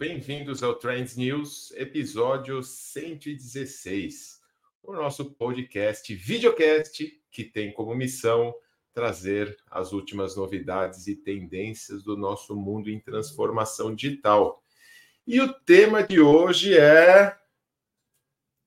[0.00, 4.40] bem-vindos ao Trends News, episódio 116,
[4.82, 8.54] o nosso podcast, videocast, que tem como missão
[8.94, 14.64] trazer as últimas novidades e tendências do nosso mundo em transformação digital.
[15.26, 17.38] E o tema de hoje é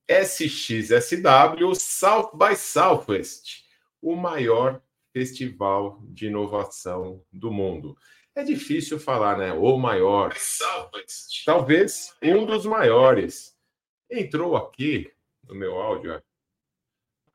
[0.07, 3.63] SXSW South by Southwest,
[3.99, 4.79] o maior
[5.11, 7.97] festival de inovação do mundo.
[8.35, 9.53] É difícil falar, né?
[9.53, 10.33] O maior.
[11.45, 13.55] Talvez um dos maiores.
[14.09, 15.11] Entrou aqui
[15.47, 16.21] no meu áudio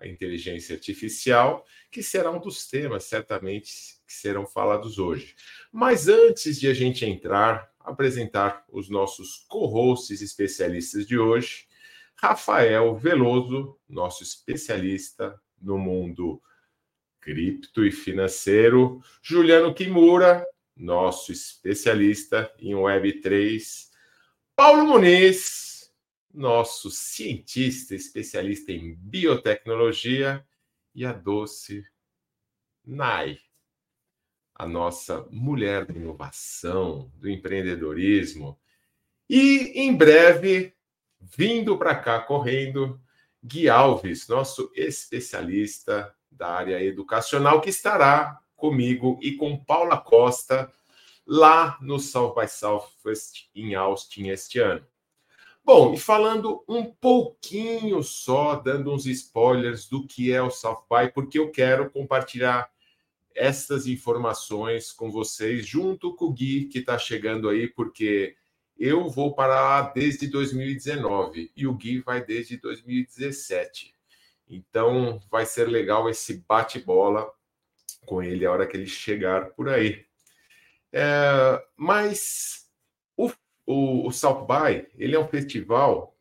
[0.00, 3.70] a inteligência artificial, que será um dos temas, certamente,
[4.06, 5.34] que serão falados hoje.
[5.72, 11.66] Mas antes de a gente entrar, apresentar os nossos co-hosts especialistas de hoje,
[12.14, 16.40] Rafael Veloso, nosso especialista no mundo
[17.20, 20.46] cripto e financeiro, Juliano Kimura,
[20.78, 23.88] nosso especialista em Web3,
[24.54, 25.92] Paulo Muniz,
[26.32, 30.46] nosso cientista especialista em biotecnologia,
[30.94, 31.84] e a Doce
[32.84, 33.38] Nai,
[34.54, 38.58] a nossa mulher da inovação, do empreendedorismo.
[39.28, 40.74] E em breve,
[41.20, 43.00] vindo para cá correndo,
[43.44, 50.70] Gui Alves, nosso especialista da área educacional, que estará comigo e com Paula Costa
[51.26, 54.84] lá no South by Southwest em Austin este ano.
[55.64, 61.12] Bom, e falando um pouquinho só, dando uns spoilers do que é o South by,
[61.12, 62.70] porque eu quero compartilhar
[63.34, 68.34] essas informações com vocês, junto com o Gui, que está chegando aí, porque
[68.78, 73.94] eu vou para lá desde 2019 e o Gui vai desde 2017.
[74.48, 77.30] Então vai ser legal esse bate-bola
[78.08, 80.06] com ele a hora que ele chegar por aí.
[80.90, 82.66] É, mas
[83.14, 83.30] o,
[83.66, 86.16] o, o South by ele é um festival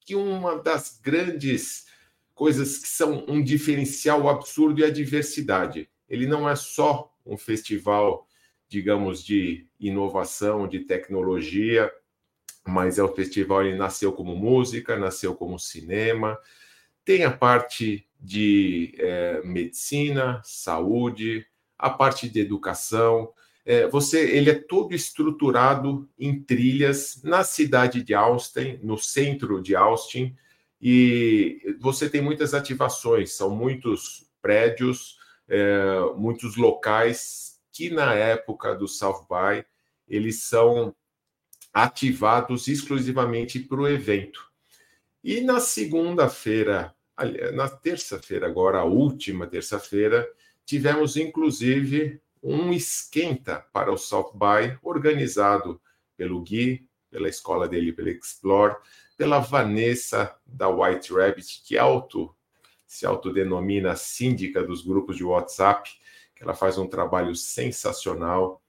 [0.00, 1.86] que uma das grandes
[2.34, 5.90] coisas que são um diferencial absurdo é a diversidade.
[6.08, 8.26] Ele não é só um festival,
[8.66, 11.92] digamos, de inovação, de tecnologia,
[12.66, 16.38] mas é um festival, ele nasceu como música, nasceu como cinema,
[17.08, 21.46] tem a parte de é, medicina, saúde,
[21.78, 23.32] a parte de educação.
[23.64, 29.74] É, você, ele é todo estruturado em trilhas na cidade de Austin, no centro de
[29.74, 30.36] Austin,
[30.78, 35.16] e você tem muitas ativações, são muitos prédios,
[35.48, 39.64] é, muitos locais que na época do South by
[40.06, 40.94] eles são
[41.72, 44.46] ativados exclusivamente para o evento.
[45.24, 46.94] E na segunda-feira
[47.54, 50.28] na terça-feira, agora, a última terça-feira,
[50.64, 55.80] tivemos inclusive um esquenta para o South by, organizado
[56.16, 58.76] pelo Gui, pela escola dele, pela Explore,
[59.16, 62.34] pela Vanessa da White Rabbit, que auto,
[62.86, 65.90] se autodenomina síndica dos grupos de WhatsApp,
[66.34, 68.62] que ela faz um trabalho sensacional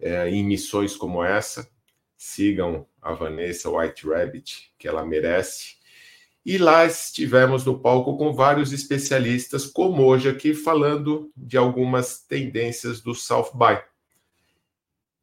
[0.00, 1.68] é, em missões como essa.
[2.16, 5.76] Sigam a Vanessa White Rabbit, que ela merece.
[6.44, 13.00] E lá estivemos no palco com vários especialistas, como hoje aqui, falando de algumas tendências
[13.00, 13.82] do South by.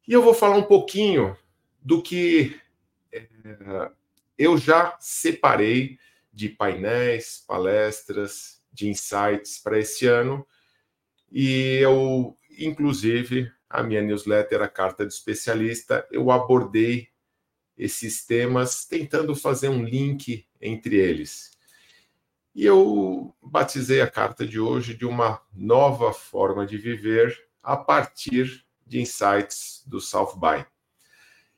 [0.06, 1.36] E eu vou falar um pouquinho
[1.80, 2.60] do que
[3.12, 3.28] é,
[4.36, 5.96] eu já separei
[6.32, 10.44] de painéis, palestras, de insights para esse ano.
[11.30, 17.08] E eu, inclusive, a minha newsletter, a Carta de Especialista, eu abordei
[17.76, 21.50] esses temas, tentando fazer um link entre eles.
[22.54, 28.64] E eu batizei a carta de hoje de uma nova forma de viver a partir
[28.86, 30.64] de insights do South by.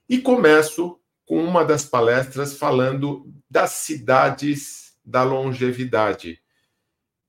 [0.09, 6.41] E começo com uma das palestras falando das cidades da longevidade,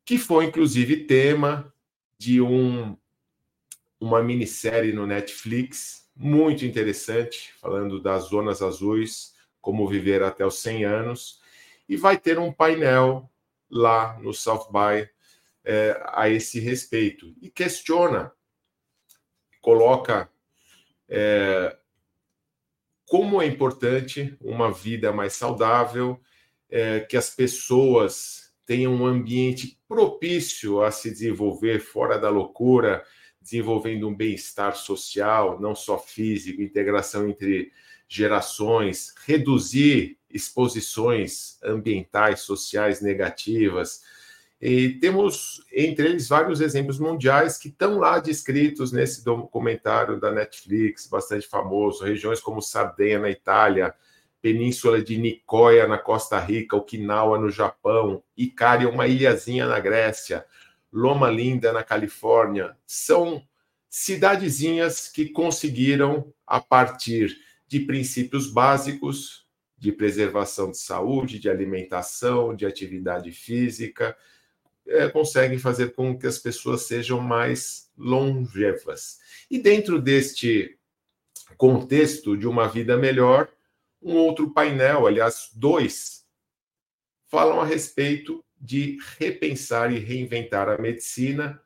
[0.06, 1.74] que foi inclusive tema
[2.18, 2.96] de um,
[4.00, 10.86] uma minissérie no Netflix muito interessante, falando das zonas azuis, como viver até os 100
[10.86, 11.45] anos
[11.88, 13.30] e vai ter um painel
[13.70, 15.10] lá no South by
[15.64, 17.34] é, a esse respeito.
[17.42, 18.32] E questiona,
[19.62, 20.30] coloca
[21.10, 21.78] é,
[23.06, 26.20] como é importante uma vida mais saudável,
[26.70, 33.04] é, que as pessoas tenham um ambiente propício a se desenvolver fora da loucura,
[33.40, 37.72] desenvolvendo um bem-estar social, não só físico, integração entre
[38.08, 44.02] gerações, reduzir exposições ambientais, sociais negativas.
[44.62, 51.08] E temos entre eles vários exemplos mundiais que estão lá descritos nesse documentário da Netflix,
[51.08, 53.94] bastante famoso, regiões como Sardenha na Itália,
[54.42, 60.46] Península de Nicoya na Costa Rica, Okinawa no Japão, Icária, uma ilhazinha na Grécia,
[60.92, 63.42] Loma Linda na Califórnia, são
[63.90, 67.38] cidadezinhas que conseguiram, a partir
[67.68, 69.45] de princípios básicos
[69.86, 74.18] de preservação de saúde, de alimentação, de atividade física,
[74.88, 79.20] é, conseguem fazer com que as pessoas sejam mais longevas.
[79.50, 80.76] E dentro deste
[81.56, 83.48] contexto de uma vida melhor,
[84.02, 86.26] um outro painel, aliás, dois,
[87.28, 91.62] falam a respeito de repensar e reinventar a medicina,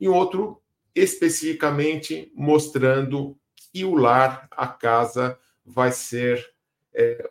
[0.00, 0.60] e outro
[0.92, 6.44] especificamente mostrando que o lar, a casa, vai ser
[6.92, 7.30] é,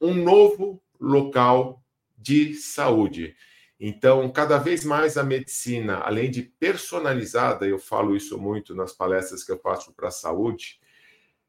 [0.00, 1.82] um novo local
[2.16, 3.34] de saúde.
[3.78, 9.42] Então, cada vez mais a medicina, além de personalizada, eu falo isso muito nas palestras
[9.42, 10.78] que eu faço para a saúde,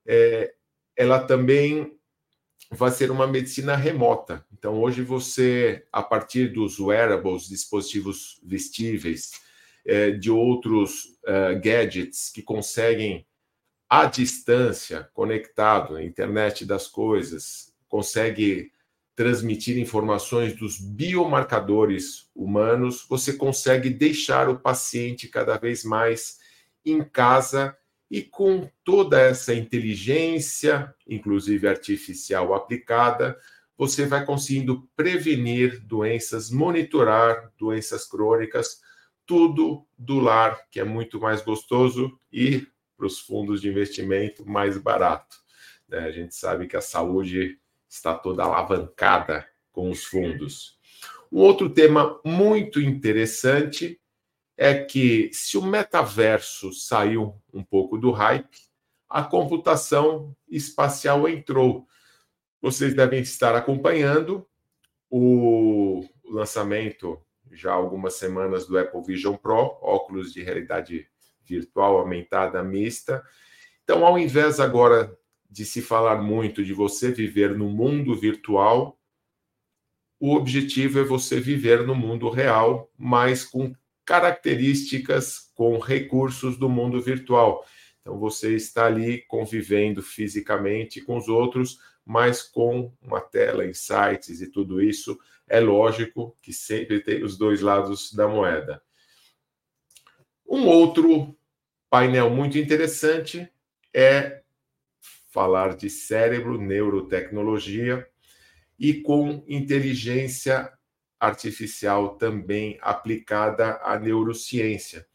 [0.05, 0.53] é,
[0.96, 1.98] ela também
[2.70, 4.46] vai ser uma medicina remota.
[4.53, 9.31] Então, hoje você, a partir dos wearables, dispositivos vestíveis,
[9.86, 13.27] é, de outros é, gadgets que conseguem,
[13.89, 18.71] à distância, conectado internet das coisas, consegue
[19.13, 26.39] transmitir informações dos biomarcadores humanos, você consegue deixar o paciente cada vez mais
[26.86, 27.77] em casa
[28.10, 33.38] e com toda essa inteligência, inclusive artificial aplicada,
[33.77, 38.81] você vai conseguindo prevenir doenças, monitorar doenças crônicas,
[39.25, 44.77] tudo do lar, que é muito mais gostoso e para os fundos de investimento mais
[44.77, 45.38] barato.
[45.88, 46.00] Né?
[46.00, 47.61] A gente sabe que a saúde
[47.91, 50.79] está toda alavancada com os fundos.
[51.29, 54.00] Um outro tema muito interessante
[54.57, 58.57] é que se o metaverso saiu um pouco do hype,
[59.10, 61.86] a computação espacial entrou.
[62.62, 64.48] Vocês devem estar acompanhando
[65.10, 67.21] o lançamento
[67.51, 71.07] já algumas semanas do Apple Vision Pro, óculos de realidade
[71.43, 73.21] virtual aumentada mista.
[73.83, 75.17] Então, ao invés agora
[75.51, 78.98] de se falar muito de você viver no mundo virtual,
[80.17, 87.01] o objetivo é você viver no mundo real, mas com características, com recursos do mundo
[87.01, 87.65] virtual.
[88.00, 94.48] Então, você está ali convivendo fisicamente com os outros, mas com uma tela, insights e
[94.50, 95.20] tudo isso.
[95.48, 98.81] É lógico que sempre tem os dois lados da moeda.
[100.48, 101.36] Um outro
[101.89, 103.50] painel muito interessante
[103.93, 104.40] é
[105.32, 108.06] falar de cérebro, neurotecnologia
[108.78, 110.72] e com inteligência
[111.20, 115.08] artificial também aplicada à neurociência.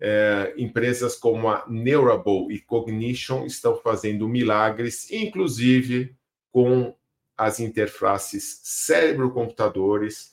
[0.00, 6.16] É, empresas como a Neurable e Cognition estão fazendo milagres, inclusive
[6.52, 6.94] com
[7.36, 10.32] as interfaces cérebro-computadores,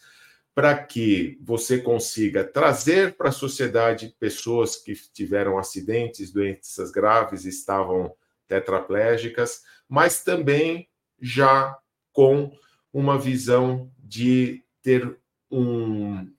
[0.53, 8.15] para que você consiga trazer para a sociedade pessoas que tiveram acidentes, doenças graves, estavam
[8.47, 11.77] tetraplégicas, mas também já
[12.11, 12.51] com
[12.91, 15.17] uma visão de ter
[15.51, 16.31] um,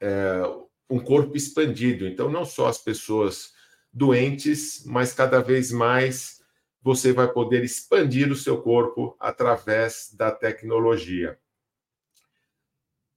[0.00, 0.42] é,
[0.88, 2.06] um corpo expandido.
[2.06, 3.52] Então, não só as pessoas
[3.92, 6.42] doentes, mas cada vez mais
[6.82, 11.38] você vai poder expandir o seu corpo através da tecnologia.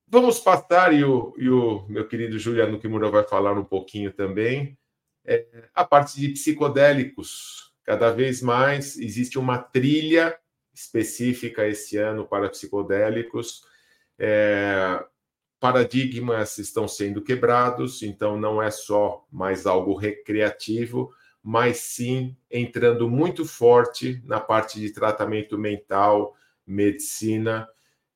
[0.07, 4.75] Vamos passar, e o, e o meu querido Juliano Kimura vai falar um pouquinho também,
[5.23, 10.37] é, a parte de psicodélicos, Cada vez mais existe uma trilha
[10.71, 13.63] específica esse ano para psicodélicos.
[14.15, 15.03] É,
[15.59, 23.43] paradigmas estão sendo quebrados, então não é só mais algo recreativo, mas sim entrando muito
[23.43, 27.67] forte na parte de tratamento mental, medicina.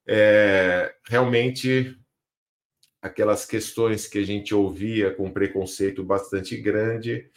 [0.05, 1.97] É, realmente,
[3.01, 7.27] aquelas questões que a gente ouvia com preconceito bastante grande,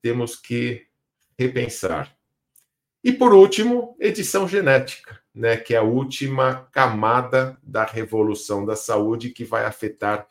[0.00, 0.86] temos que
[1.38, 2.14] repensar.
[3.02, 9.30] E por último, edição genética, né, que é a última camada da revolução da saúde
[9.30, 10.26] que vai afetar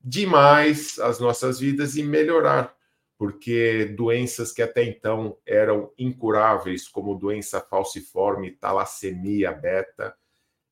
[0.00, 2.74] demais as nossas vidas e melhorar,
[3.18, 10.14] porque doenças que até então eram incuráveis, como doença falciforme, talassemia beta,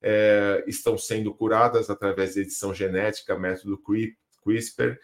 [0.03, 3.81] é, estão sendo curadas através da edição genética, método
[4.43, 4.99] CRISPR,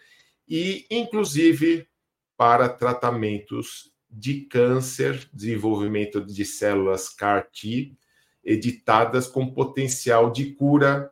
[0.47, 1.87] e inclusive
[2.35, 7.95] para tratamentos de câncer, desenvolvimento de células CAR-T
[8.43, 11.11] editadas com potencial de cura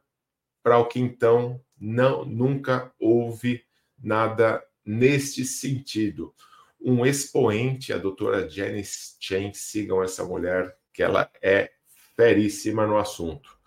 [0.63, 3.63] para o que então não nunca houve
[4.01, 6.34] nada neste sentido.
[6.80, 11.72] Um expoente, a doutora Janice Chen, sigam essa mulher, que ela é
[12.16, 13.58] feríssima no assunto.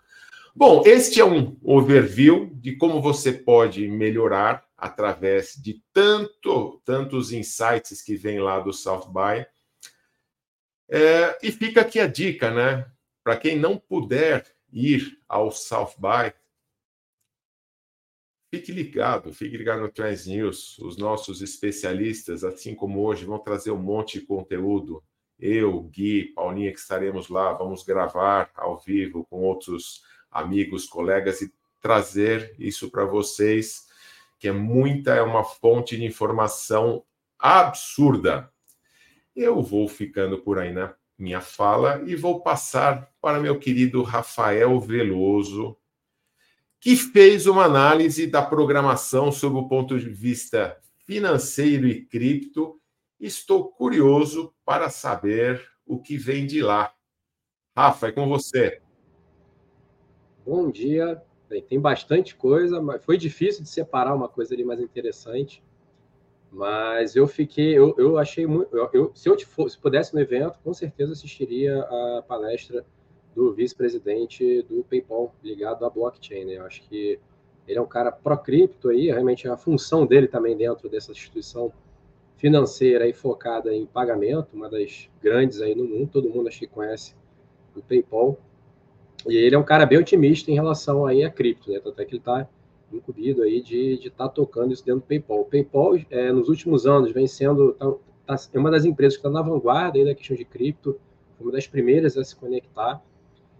[0.53, 8.01] Bom, este é um overview de como você pode melhorar através de tanto, tantos insights
[8.01, 9.45] que vem lá do South by.
[10.89, 12.91] É, e fica aqui a dica, né?
[13.23, 16.33] Para quem não puder ir ao South by,
[18.49, 20.79] fique ligado, fique ligado no Trans News.
[20.79, 25.03] Os nossos especialistas, assim como hoje, vão trazer um monte de conteúdo.
[25.37, 31.53] Eu, Gui, Paulinha, que estaremos lá, vamos gravar ao vivo com outros amigos, colegas e
[31.79, 33.90] trazer isso para vocês,
[34.41, 37.03] que é muita, é uma fonte de informação
[37.37, 38.51] absurda.
[39.35, 44.79] Eu vou ficando por aí na minha fala e vou passar para meu querido Rafael
[44.79, 45.77] Veloso,
[46.79, 52.81] que fez uma análise da programação sob o ponto de vista financeiro e cripto.
[53.19, 56.91] Estou curioso para saber o que vem de lá.
[57.77, 58.81] Rafa, é com você.
[60.43, 61.23] Bom dia.
[61.59, 65.61] Tem bastante coisa, mas foi difícil de separar uma coisa ali mais interessante.
[66.51, 68.75] Mas eu fiquei, eu, eu achei muito.
[68.75, 72.85] Eu, eu, se eu fosse, se pudesse no evento, com certeza assistiria a palestra
[73.33, 76.45] do vice-presidente do PayPal ligado à blockchain.
[76.45, 76.57] Né?
[76.57, 77.19] Eu acho que
[77.67, 81.71] ele é um cara pró-cripto aí, realmente a função dele também dentro dessa instituição
[82.35, 86.67] financeira e focada em pagamento, uma das grandes aí no mundo, todo mundo acho que
[86.67, 87.15] conhece
[87.75, 88.37] o PayPal.
[89.27, 91.79] E ele é um cara bem otimista em relação aí a cripto, né?
[91.79, 92.47] Tanto é que ele está
[92.91, 95.41] incumbido aí de estar tá tocando isso dentro do PayPal.
[95.41, 97.91] O PayPal, é, nos últimos anos, vem sendo tá,
[98.25, 100.99] tá, é uma das empresas que está na vanguarda aí da questão de cripto,
[101.39, 103.01] uma das primeiras a se conectar,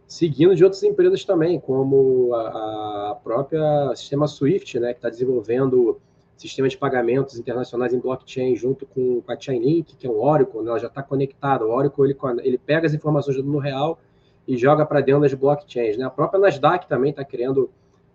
[0.07, 5.99] seguindo de outras empresas também, como a, a própria sistema Swift, né, que está desenvolvendo
[6.35, 10.61] sistema de pagamentos internacionais em blockchain junto com, com a Chainlink, que é um Oracle,
[10.61, 11.65] né, ela já está conectada.
[11.65, 13.99] O Oracle ele, ele pega as informações do mundo real
[14.47, 15.97] e joga para dentro das blockchains.
[15.97, 16.05] Né?
[16.05, 17.69] A própria Nasdaq também está querendo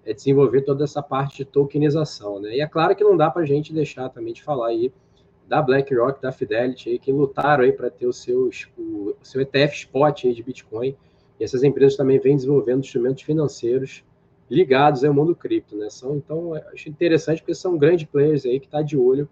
[0.04, 2.40] é, desenvolver toda essa parte de tokenização.
[2.40, 2.56] Né?
[2.56, 4.92] E é claro que não dá para a gente deixar também de falar aí
[5.46, 9.76] da BlackRock, da Fidelity, aí, que lutaram aí para ter o, seus, o, seu ETF
[9.76, 10.96] spot aí de Bitcoin.
[11.38, 14.02] E essas empresas também vêm desenvolvendo instrumentos financeiros
[14.50, 15.90] ligados ao mundo cripto, né?
[15.90, 19.28] São, então, acho interessante porque são grandes players aí que estão tá de olho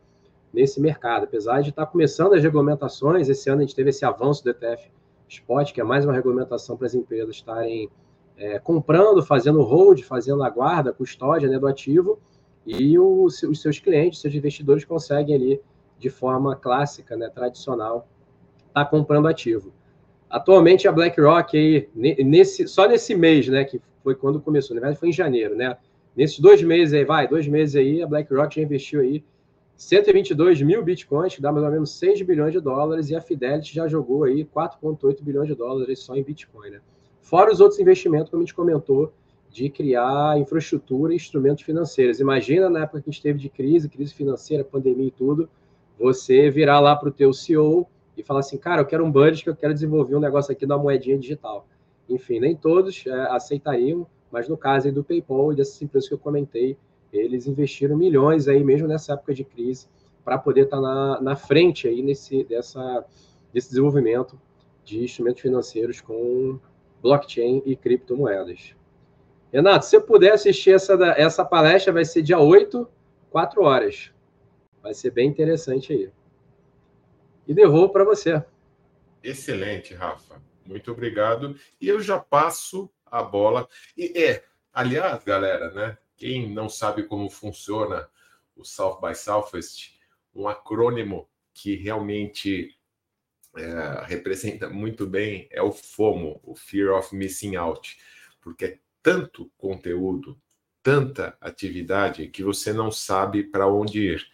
[0.53, 1.25] nesse mercado.
[1.25, 4.51] Apesar de estar tá começando as regulamentações, esse ano a gente teve esse avanço do
[4.51, 4.91] ETF
[5.29, 7.89] spot, que é mais uma regulamentação para as empresas estarem
[8.37, 12.19] é, comprando, fazendo hold, fazendo a guarda, custódia né, do ativo,
[12.67, 15.61] e o, os seus clientes, seus investidores conseguem ali,
[15.99, 18.09] de forma clássica, né, tradicional,
[18.69, 19.73] estar tá comprando ativo.
[20.29, 24.99] Atualmente a BlackRock aí, nesse, só nesse mês, né, que foi quando começou, na verdade
[24.99, 25.77] foi em janeiro, né?
[26.17, 29.25] Nesses dois meses aí, vai, dois meses aí, a BlackRock já investiu aí
[29.77, 33.75] 122 mil bitcoins, que dá mais ou menos 6 bilhões de dólares, e a Fidelity
[33.75, 36.71] já jogou aí 4,8 bilhões de dólares só em Bitcoin.
[36.71, 36.81] Né?
[37.21, 39.13] Fora os outros investimentos, como a gente comentou,
[39.51, 42.19] de criar infraestrutura e instrumentos financeiros.
[42.19, 45.49] Imagina na época que a gente teve de crise, crise financeira, pandemia e tudo,
[45.99, 49.45] você virar lá para o teu CEO e falar assim, cara, eu quero um budget
[49.45, 51.67] que eu quero desenvolver um negócio aqui da moedinha digital.
[52.09, 56.15] Enfim, nem todos é, aceitariam, mas no caso aí do PayPal e dessas empresas que
[56.15, 56.77] eu comentei,
[57.19, 59.87] eles investiram milhões aí, mesmo nessa época de crise,
[60.25, 63.05] para poder estar tá na, na frente aí nesse, dessa,
[63.53, 64.41] desse desenvolvimento
[64.85, 66.59] de instrumentos financeiros com
[67.03, 68.75] blockchain e criptomoedas.
[69.53, 72.89] Renato, se você puder assistir essa, essa palestra, vai ser dia 8,
[73.31, 74.11] 4 horas.
[74.83, 76.11] Vai ser bem interessante aí.
[77.47, 78.43] E devolvo para você.
[79.23, 80.43] Excelente, Rafa.
[80.67, 81.57] Muito obrigado.
[81.81, 83.69] E eu já passo a bola.
[83.97, 84.43] E é,
[84.73, 85.99] aliás, galera, né?
[86.17, 88.09] Quem não sabe como funciona
[88.57, 89.99] o South by Southwest,
[90.35, 92.77] um acrônimo que realmente
[93.57, 97.99] é, representa muito bem é o FOMO, o Fear of Missing Out,
[98.41, 100.37] porque é tanto conteúdo,
[100.83, 104.27] tanta atividade que você não sabe para onde ir.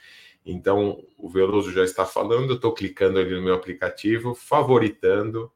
[0.44, 5.52] Então, o Veloso já está falando, eu estou clicando ali no meu aplicativo, favoritando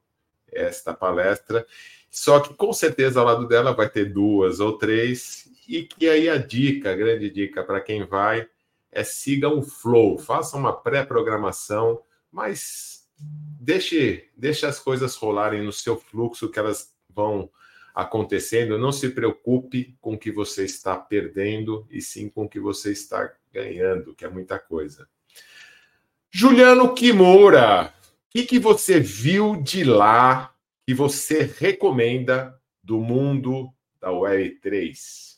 [0.53, 1.67] esta palestra.
[2.11, 6.29] Só que com certeza ao lado dela vai ter duas ou três, e que aí
[6.29, 8.49] a dica, a grande dica para quem vai,
[8.91, 12.01] é siga um flow, faça uma pré-programação,
[12.31, 17.51] mas deixe, deixe as coisas rolarem no seu fluxo, que elas vão
[17.95, 18.79] acontecendo.
[18.79, 22.93] Não se preocupe com o que você está perdendo, e sim com o que você
[22.93, 25.09] está ganhando, que é muita coisa.
[26.31, 27.91] Juliano Kimura, o
[28.31, 30.53] que, que você viu de lá
[30.87, 35.34] que você recomenda do mundo da Web3?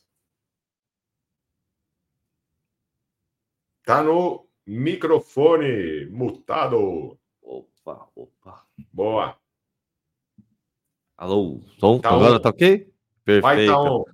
[3.87, 7.16] Tá no microfone mutado.
[7.40, 8.66] Opa, opa.
[8.92, 9.38] Boa.
[11.16, 12.01] Alô, som?
[12.01, 12.40] Tá Agora on.
[12.40, 12.92] tá ok?
[13.25, 13.42] Perfeito.
[13.42, 14.05] Vai tá on.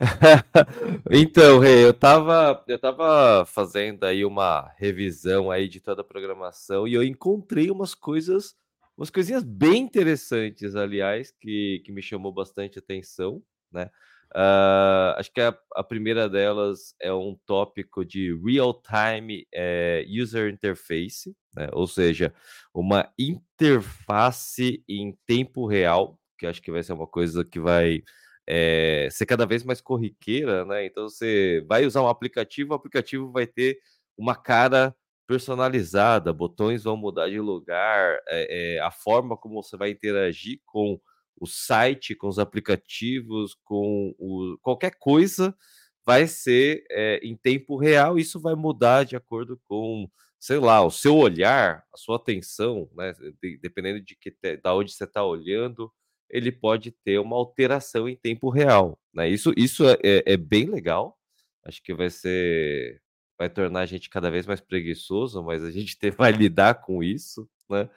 [1.08, 6.88] então, Rei, eu tava, eu tava fazendo aí uma revisão aí de toda a programação
[6.88, 8.56] e eu encontrei umas coisas,
[8.98, 13.88] umas coisinhas bem interessantes, aliás, que, que me chamou bastante atenção, né?
[14.34, 21.34] Uh, acho que a, a, primeira delas é um tópico de real-time é, user interface,
[21.54, 21.68] né?
[21.72, 22.32] ou seja,
[22.72, 28.04] uma interface em tempo real, que acho que vai ser uma coisa que vai
[28.46, 30.86] é, ser cada vez mais corriqueira, né?
[30.86, 33.78] Então você vai usar um aplicativo, o aplicativo vai ter
[34.16, 34.94] uma cara
[35.26, 41.00] personalizada, botões vão mudar de lugar, é, a forma como você vai interagir com
[41.40, 45.56] o site, com os aplicativos, com o, qualquer coisa
[46.04, 46.84] vai ser
[47.22, 48.18] em tempo real.
[48.18, 53.14] Isso vai mudar de acordo com, sei lá, o seu olhar, a sua atenção, né?
[53.60, 55.92] Dependendo de que, da onde você está olhando,
[56.30, 58.98] ele pode ter uma alteração em tempo real.
[59.12, 59.28] Né?
[59.28, 61.18] Isso, isso é, é, é bem legal.
[61.64, 63.02] Acho que vai ser.
[63.38, 67.48] Vai tornar a gente cada vez mais preguiçoso, mas a gente vai lidar com isso.
[67.70, 67.88] Né?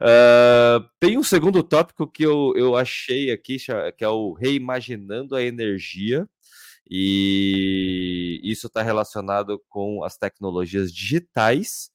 [0.00, 3.56] Uh, tem um segundo tópico que eu, eu achei aqui,
[3.96, 6.28] que é o reimaginando a energia,
[6.88, 11.92] e isso está relacionado com as tecnologias digitais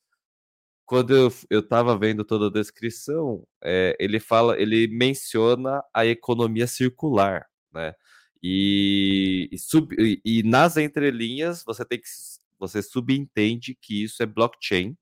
[0.87, 1.13] quando
[1.49, 7.93] eu estava vendo toda a descrição, é, ele fala, ele menciona a economia circular, né?
[8.41, 12.07] E, e, sub, e, e, nas entrelinhas você tem que
[12.57, 14.95] você subentende que isso é blockchain,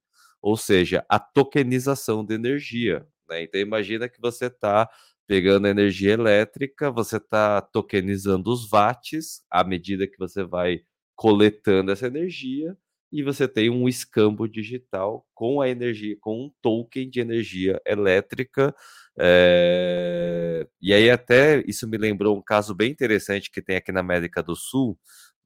[0.46, 3.04] ou seja, a tokenização de energia.
[3.28, 3.42] Né?
[3.42, 4.88] Então imagina que você está
[5.26, 10.82] pegando energia elétrica, você está tokenizando os watts à medida que você vai
[11.16, 12.78] coletando essa energia
[13.12, 18.76] e você tem um escambo digital com a energia, com um token de energia elétrica.
[19.18, 20.68] É...
[20.80, 24.44] E aí, até isso me lembrou um caso bem interessante que tem aqui na América
[24.44, 24.96] do Sul,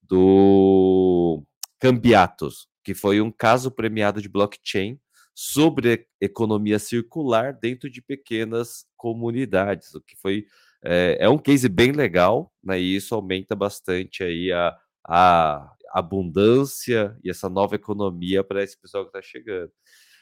[0.01, 1.41] do
[1.79, 4.99] Cambiatos, que foi um caso premiado de blockchain
[5.33, 10.45] sobre economia circular dentro de pequenas comunidades, o que foi
[10.83, 12.79] é, é um case bem legal, né?
[12.79, 19.03] E isso aumenta bastante aí a, a abundância e essa nova economia para esse pessoal
[19.03, 19.71] que está chegando.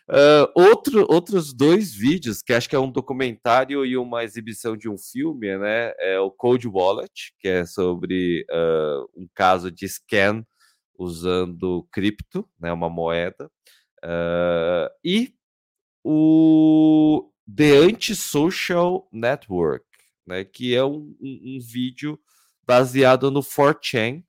[0.10, 4.88] Uh, outro, outros dois vídeos, que acho que é um documentário e uma exibição de
[4.88, 5.94] um filme, né?
[6.00, 10.46] É o Code Wallet, que é sobre uh, um caso de scan
[10.98, 12.72] usando cripto, né?
[12.72, 13.52] Uma moeda.
[14.04, 15.34] Uh, e
[16.04, 19.86] o The Anti-Social Network,
[20.26, 20.44] né?
[20.44, 22.20] Que é um, um, um vídeo
[22.66, 24.24] baseado no 4chan,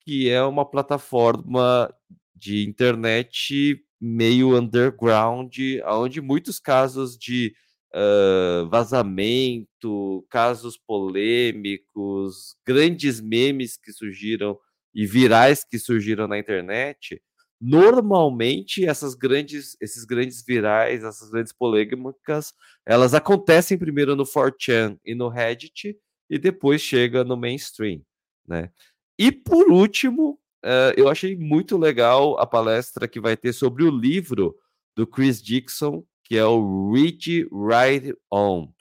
[0.00, 1.92] que é uma plataforma
[2.34, 7.54] de internet meio underground, onde muitos casos de
[7.94, 14.58] uh, vazamento, casos polêmicos, grandes memes que surgiram
[14.94, 17.20] e virais que surgiram na internet,
[17.60, 22.52] normalmente essas grandes, esses grandes virais, essas grandes polêmicas,
[22.84, 25.96] elas acontecem primeiro no 4chan e no Reddit
[26.28, 28.02] e depois chega no mainstream,
[28.46, 28.70] né?
[29.18, 33.90] E por último, uh, eu achei muito legal a palestra que vai ter sobre o
[33.90, 34.56] livro
[34.96, 38.72] do Chris Dixon, que é o Read Write On.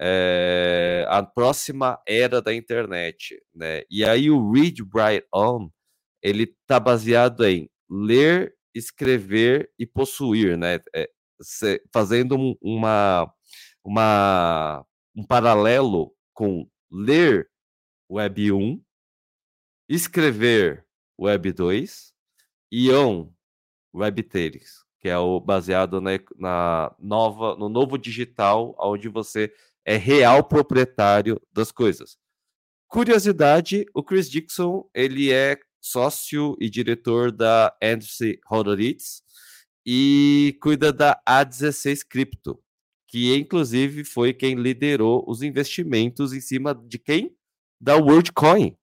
[0.00, 3.82] É, a próxima era da internet, né?
[3.90, 5.68] E aí o Read Write On,
[6.22, 10.80] ele tá baseado em ler, escrever e possuir, né?
[10.94, 11.10] É,
[11.92, 13.32] fazendo um, uma,
[13.84, 14.84] uma,
[15.16, 17.48] um paralelo com ler
[18.10, 18.82] Web 1
[19.88, 20.84] escrever
[21.18, 22.12] Web 2
[22.70, 23.32] e on
[23.94, 29.52] Web 3, que é o baseado na, na, nova, no novo digital, onde você
[29.88, 32.18] é real proprietário das coisas.
[32.88, 39.22] Curiosidade, o Chris Dixon, ele é sócio e diretor da Andrew Horowitz
[39.86, 42.62] e cuida da A16 Crypto,
[43.06, 47.34] que inclusive foi quem liderou os investimentos em cima de quem?
[47.80, 48.76] Da WorldCoin,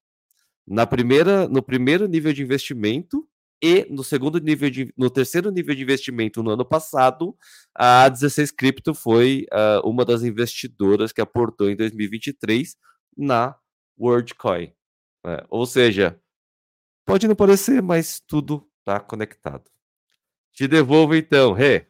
[0.66, 3.30] na primeira, no primeiro nível de investimento
[3.66, 7.36] e no segundo nível de, no terceiro nível de investimento no ano passado,
[7.74, 12.78] a 16 Crypto foi uh, uma das investidoras que aportou em 2023
[13.18, 13.56] na
[14.00, 14.72] WorldCoin.
[15.26, 15.40] Né?
[15.50, 16.22] Ou seja,
[17.04, 19.64] pode não parecer, mas tudo está conectado.
[20.54, 21.88] Te devolvo então, Rê.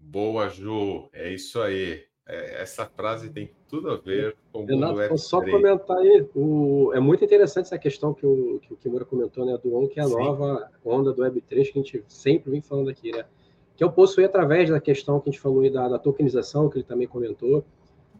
[0.00, 1.08] Boa, Ju.
[1.12, 2.04] É isso aí.
[2.28, 6.90] É, essa frase tem tudo a ver com o Renato, mundo só comentar aí, o,
[6.92, 10.00] é muito interessante essa questão que o, que o Kimura comentou, né, do ON, que
[10.00, 10.14] é a Sim.
[10.14, 13.24] nova onda do Web3 que a gente sempre vem falando aqui, né?
[13.76, 16.68] Que eu posso ir através da questão que a gente falou aí da, da tokenização,
[16.68, 17.64] que ele também comentou,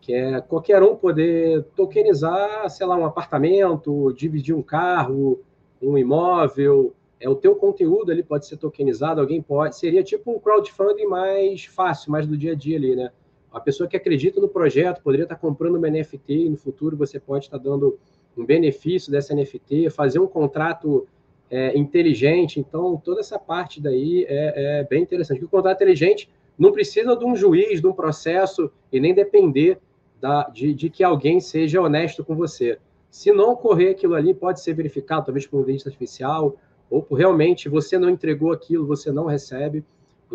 [0.00, 5.40] que é qualquer um poder tokenizar, sei lá, um apartamento, dividir um carro,
[5.82, 10.38] um imóvel, é o teu conteúdo ali pode ser tokenizado, alguém pode, seria tipo um
[10.38, 13.10] crowdfunding mais fácil, mais do dia a dia ali, né?
[13.56, 17.18] A pessoa que acredita no projeto poderia estar comprando uma NFT e no futuro você
[17.18, 17.98] pode estar dando
[18.36, 21.08] um benefício dessa NFT, fazer um contrato
[21.50, 22.60] é, inteligente.
[22.60, 25.38] Então, toda essa parte daí é, é bem interessante.
[25.38, 29.78] Porque o contrato inteligente não precisa de um juiz, de um processo e nem depender
[30.20, 32.78] da, de, de, que alguém seja honesto com você.
[33.10, 36.56] Se não ocorrer aquilo ali, pode ser verificado, talvez por um inteligência artificial,
[36.90, 39.82] ou por realmente você não entregou aquilo, você não recebe.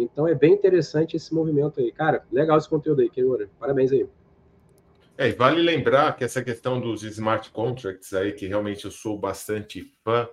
[0.04, 1.92] Então é bem interessante esse movimento aí.
[1.92, 3.50] Cara, legal esse conteúdo aí, Keura.
[3.60, 4.08] Parabéns aí.
[5.18, 9.18] É, e vale lembrar que essa questão dos smart contracts aí, que realmente eu sou
[9.20, 10.28] bastante fã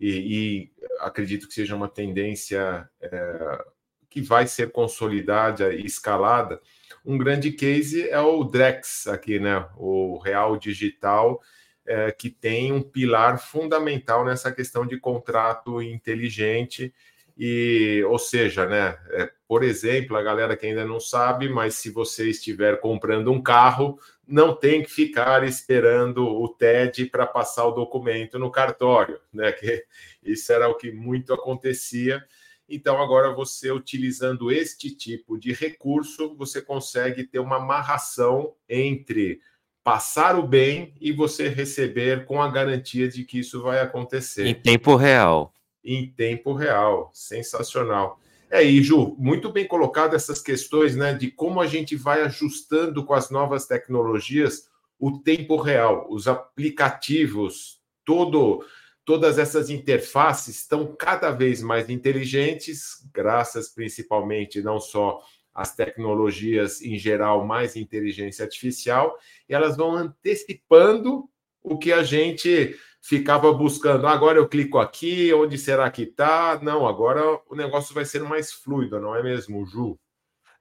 [0.00, 3.64] e, e acredito que seja uma tendência é,
[4.08, 6.60] que vai ser consolidada e escalada.
[7.04, 9.68] Um grande case é o Drex aqui, né?
[9.76, 11.40] O Real Digital,
[11.84, 16.94] é, que tem um pilar fundamental nessa questão de contrato inteligente
[17.36, 21.90] e, ou seja, né, é, por exemplo, a galera que ainda não sabe, mas se
[21.90, 27.72] você estiver comprando um carro, não tem que ficar esperando o TED para passar o
[27.72, 29.52] documento no cartório, né?
[29.52, 29.84] Que
[30.22, 32.24] isso era o que muito acontecia.
[32.68, 39.40] Então, agora você utilizando este tipo de recurso, você consegue ter uma amarração entre
[39.84, 44.46] passar o bem e você receber com a garantia de que isso vai acontecer.
[44.46, 45.52] Em tempo real
[45.84, 47.10] em tempo real.
[47.12, 48.20] Sensacional.
[48.50, 53.02] É, e Ju, muito bem colocado essas questões, né, de como a gente vai ajustando
[53.02, 58.64] com as novas tecnologias o tempo real, os aplicativos, todo,
[59.04, 65.20] todas essas interfaces estão cada vez mais inteligentes, graças principalmente não só
[65.54, 69.18] às tecnologias em geral, mais inteligência artificial,
[69.48, 71.28] e elas vão antecipando
[71.62, 76.58] o que a gente ficava buscando, agora eu clico aqui, onde será que está?
[76.62, 79.98] Não, agora o negócio vai ser mais fluido, não é mesmo, Ju?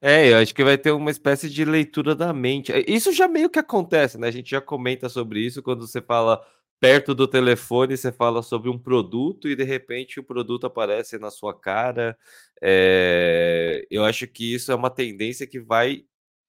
[0.01, 2.73] É, eu acho que vai ter uma espécie de leitura da mente.
[2.87, 4.27] Isso já meio que acontece, né?
[4.27, 6.43] A gente já comenta sobre isso quando você fala
[6.79, 11.29] perto do telefone, você fala sobre um produto e de repente o produto aparece na
[11.29, 12.17] sua cara.
[12.59, 13.85] É...
[13.91, 16.03] Eu acho que isso é uma tendência que vai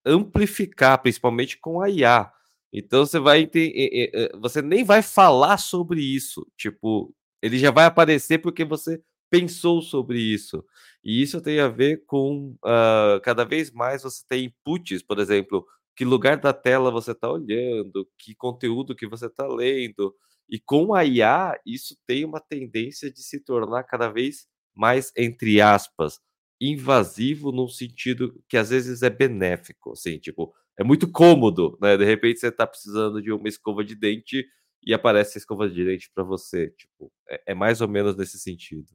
[0.07, 2.33] amplificar, principalmente com a IA.
[2.73, 8.39] Então você vai ter, você nem vai falar sobre isso, tipo, ele já vai aparecer
[8.39, 10.65] porque você pensou sobre isso.
[11.05, 15.67] E isso tem a ver com uh, cada vez mais você tem inputs, por exemplo,
[15.97, 20.15] que lugar da tela você está olhando, que conteúdo que você está lendo.
[20.49, 25.61] E com a IA, isso tem uma tendência de se tornar cada vez mais, entre
[25.61, 26.19] aspas,
[26.61, 31.97] invasivo num sentido que às vezes é benéfico, assim, tipo, é muito cômodo, né?
[31.97, 34.47] De repente você está precisando de uma escova de dente
[34.83, 36.71] e aparece a escova de dente para você.
[36.71, 38.89] Tipo, é, é, mais ou menos nesse sentido.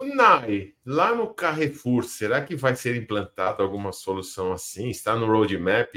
[0.00, 4.90] Nai, lá no Carrefour, será que vai ser implantada alguma solução assim?
[4.90, 5.94] Está no roadmap?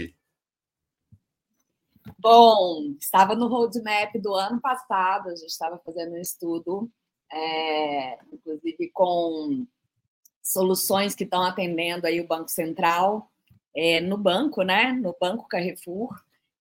[2.17, 6.89] Bom, estava no roadmap do ano passado, a gente estava fazendo um estudo,
[7.29, 9.67] é, inclusive com
[10.41, 13.29] soluções que estão atendendo aí o Banco Central
[13.77, 14.91] é, no banco, né?
[14.91, 16.09] No Banco Carrefour.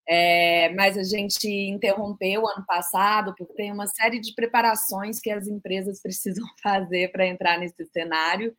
[0.09, 5.49] É, mas a gente interrompeu ano passado porque tem uma série de preparações que as
[5.49, 8.55] empresas precisam fazer para entrar nesse cenário.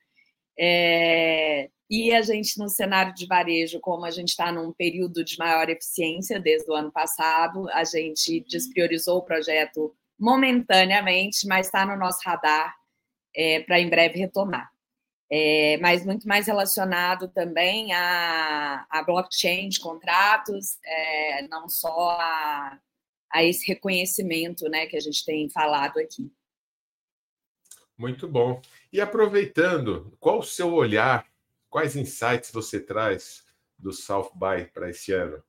[0.59, 5.37] É, e a gente, no cenário de varejo, como a gente está num período de
[5.37, 11.95] maior eficiência desde o ano passado, a gente despriorizou o projeto momentaneamente, mas está no
[11.95, 12.75] nosso radar
[13.35, 14.69] é, para em breve retomar
[15.29, 22.79] é, mas muito mais relacionado também a, a blockchain de contratos, é, não só a,
[23.31, 26.31] a esse reconhecimento né, que a gente tem falado aqui.
[27.97, 28.61] Muito bom.
[28.93, 31.27] E aproveitando, qual o seu olhar,
[31.69, 33.43] quais insights você traz
[33.77, 35.43] do South by para esse ano?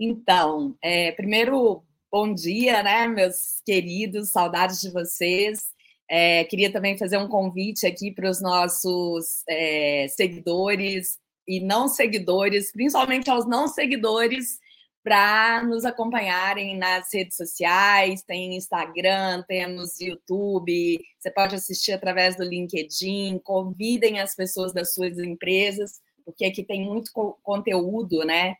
[0.00, 5.73] Então, é, primeiro, bom dia, né, meus queridos, saudades de vocês.
[6.08, 12.72] É, queria também fazer um convite aqui para os nossos é, seguidores e não seguidores,
[12.72, 14.58] principalmente aos não seguidores,
[15.02, 22.44] para nos acompanharem nas redes sociais, tem Instagram, temos YouTube, você pode assistir através do
[22.44, 28.54] LinkedIn, convidem as pessoas das suas empresas porque aqui tem muito co conteúdo, né?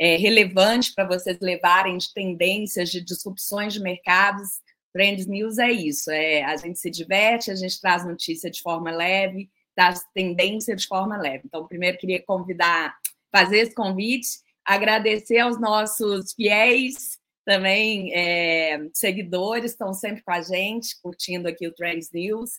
[0.00, 4.60] É, relevante para vocês levarem de tendências, de disrupções de mercados.
[4.98, 8.90] Trends News é isso, é a gente se diverte, a gente traz notícia de forma
[8.90, 11.44] leve, traz tendência de forma leve.
[11.46, 12.96] Então, primeiro queria convidar,
[13.30, 14.26] fazer esse convite,
[14.64, 21.72] agradecer aos nossos fiéis também é, seguidores, estão sempre com a gente, curtindo aqui o
[21.72, 22.58] Trends News.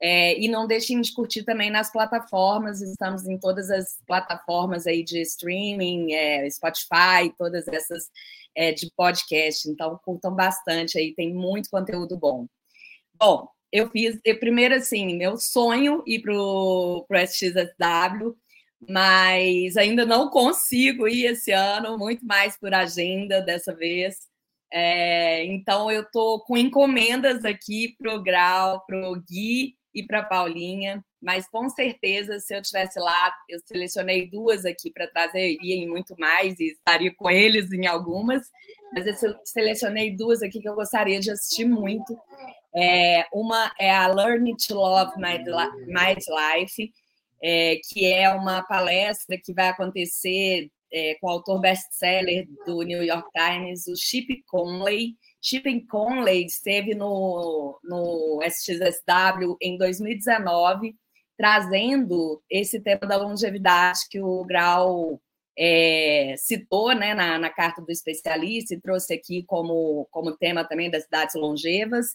[0.00, 5.04] É, e não deixem de curtir também nas plataformas, estamos em todas as plataformas aí
[5.04, 8.10] de streaming, é, Spotify, todas essas
[8.56, 12.46] é, de podcast, então curtam bastante aí, tem muito conteúdo bom.
[13.18, 18.36] Bom, eu fiz, eu, primeiro assim, meu sonho ir para o SXSW,
[18.88, 24.16] mas ainda não consigo ir esse ano, muito mais por agenda dessa vez.
[24.72, 30.24] É, então eu estou com encomendas aqui para o Grau, para o Gui e para
[30.24, 35.88] Paulinha, mas com certeza, se eu estivesse lá, eu selecionei duas aqui para trazer, em
[35.88, 38.46] muito mais e estaria com eles em algumas,
[38.92, 42.14] mas eu selecionei duas aqui que eu gostaria de assistir muito.
[42.76, 45.38] É, uma é a Learn to Love My,
[45.86, 46.92] My Life,
[47.42, 53.02] é, que é uma palestra que vai acontecer é, com o autor best-seller do New
[53.02, 55.14] York Times, o Chip Conley.
[55.40, 60.94] Chip Conley esteve no, no SXSW em 2019,
[61.36, 65.20] trazendo esse tema da longevidade que o Grau
[65.56, 70.90] é, citou né, na, na, carta do especialista e trouxe aqui como, como tema também
[70.90, 72.14] das cidades longevas.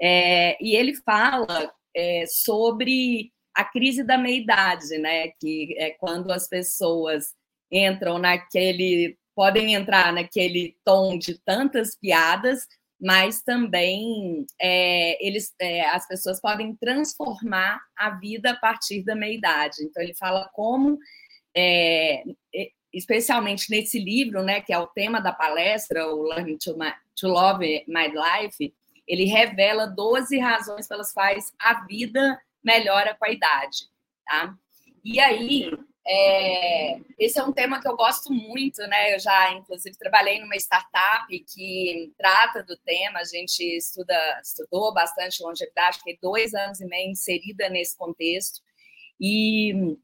[0.00, 5.28] É, e ele fala é, sobre a crise da meia-idade, né?
[5.40, 7.34] Que é quando as pessoas
[7.70, 9.18] entram naquele.
[9.34, 12.66] podem entrar naquele tom de tantas piadas,
[13.00, 19.76] mas também é, eles, é, as pessoas podem transformar a vida a partir da meia-idade.
[19.82, 20.98] Então, ele fala como,
[21.56, 22.24] é,
[22.92, 26.76] especialmente nesse livro, né, que é o tema da palestra, o Learning to,
[27.14, 28.74] to Love My Life,
[29.06, 33.88] ele revela 12 razões pelas quais a vida melhora com a idade,
[34.26, 34.54] tá?
[35.04, 35.70] E aí,
[36.10, 39.14] é, esse é um tema que eu gosto muito, né?
[39.14, 43.18] Eu já, inclusive, trabalhei numa startup que trata do tema.
[43.18, 48.62] A gente estuda, estudou bastante longevidade, fiquei dois anos e meio inserida nesse contexto.
[49.20, 49.98] E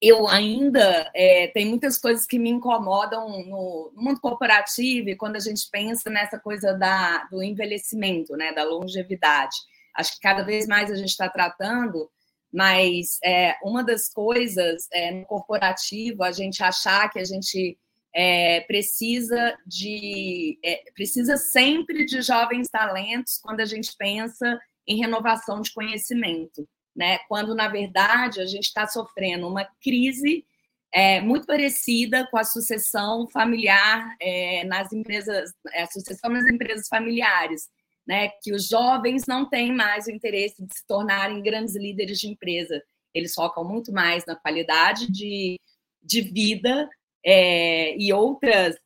[0.00, 5.36] eu ainda é, tem muitas coisas que me incomodam no, no, mundo corporativo e quando
[5.36, 9.56] a gente pensa nessa coisa da, do envelhecimento, né, da longevidade.
[9.96, 12.08] Acho que cada vez mais a gente está tratando,
[12.52, 17.78] mas é, uma das coisas é, no corporativo, a gente achar que a gente
[18.14, 25.62] é, precisa de é, precisa sempre de jovens talentos quando a gente pensa em renovação
[25.62, 27.18] de conhecimento, né?
[27.28, 30.44] Quando na verdade a gente está sofrendo uma crise
[30.92, 37.70] é, muito parecida com a sucessão familiar é, nas empresas, a sucessão nas empresas familiares
[38.06, 42.28] né, que os jovens não têm mais o interesse de se tornarem grandes líderes de
[42.28, 42.82] empresa.
[43.14, 45.60] Eles focam muito mais na qualidade de,
[46.02, 46.88] de vida
[47.24, 48.76] é, e outras.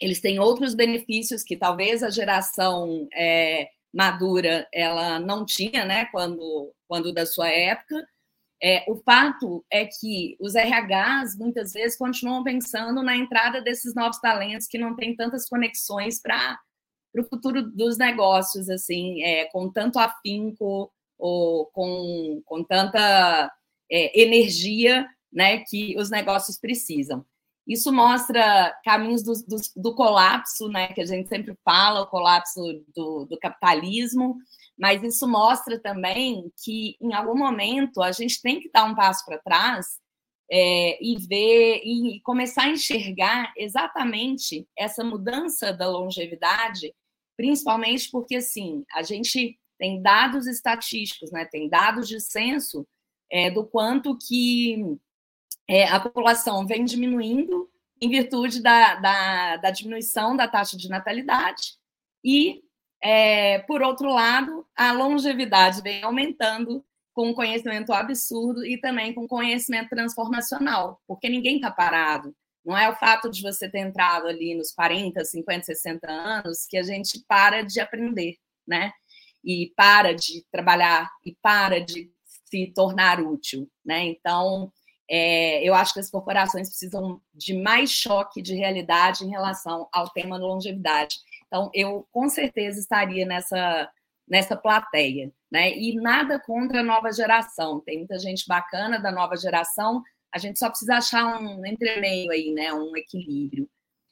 [0.00, 6.72] Eles têm outros benefícios que talvez a geração é, madura ela não tinha, né, quando,
[6.88, 8.06] quando da sua época.
[8.62, 14.18] É, o fato é que os RHs muitas vezes continuam pensando na entrada desses novos
[14.20, 16.58] talentos que não têm tantas conexões para
[17.14, 23.52] para o futuro dos negócios, assim, é, com tanto afinco ou com, com tanta
[23.88, 27.24] é, energia né, que os negócios precisam.
[27.66, 32.60] Isso mostra caminhos do, do, do, colapso, né, que a gente sempre fala, o colapso
[32.94, 34.36] do, do capitalismo,
[34.76, 39.24] mas isso mostra também que, em algum momento, a gente tem que dar um passo
[39.24, 39.86] para trás
[40.50, 46.92] é, e ver e começar a enxergar exatamente essa mudança da longevidade
[47.36, 52.86] principalmente porque, assim, a gente tem dados estatísticos, né, tem dados de censo
[53.30, 54.96] é, do quanto que
[55.68, 57.68] é, a população vem diminuindo
[58.00, 61.76] em virtude da, da, da, diminuição da taxa de natalidade
[62.22, 62.62] e,
[63.00, 69.28] é, por outro lado, a longevidade vem aumentando com um conhecimento absurdo e também com
[69.28, 72.34] conhecimento transformacional, porque ninguém está parado.
[72.64, 76.78] Não é o fato de você ter entrado ali nos 40, 50, 60 anos que
[76.78, 78.92] a gente para de aprender, né?
[79.44, 82.10] E para de trabalhar e para de
[82.46, 84.04] se tornar útil, né?
[84.04, 84.72] Então,
[85.08, 90.08] é, eu acho que as corporações precisam de mais choque de realidade em relação ao
[90.08, 91.16] tema da longevidade.
[91.46, 93.90] Então, eu com certeza estaria nessa,
[94.26, 95.76] nessa plateia, né?
[95.76, 97.80] E nada contra a nova geração.
[97.80, 100.02] Tem muita gente bacana da nova geração,
[100.34, 102.72] A gente só precisa achar um entremeio aí, né?
[102.72, 103.68] Um equilíbrio.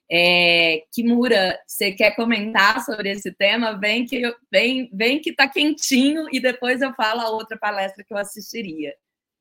[0.09, 3.73] É, Kimura, você quer comentar sobre esse tema?
[3.73, 8.15] Vem que vem, vem que tá quentinho e depois eu falo a outra palestra que
[8.15, 8.95] eu assistiria.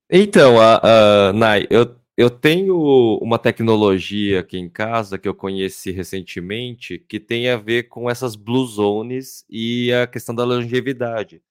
[0.10, 5.92] Então, a, a Nai, eu, eu tenho uma tecnologia aqui em casa que eu conheci
[5.92, 11.44] recentemente que tem a ver com essas blue zones e a questão da longevidade.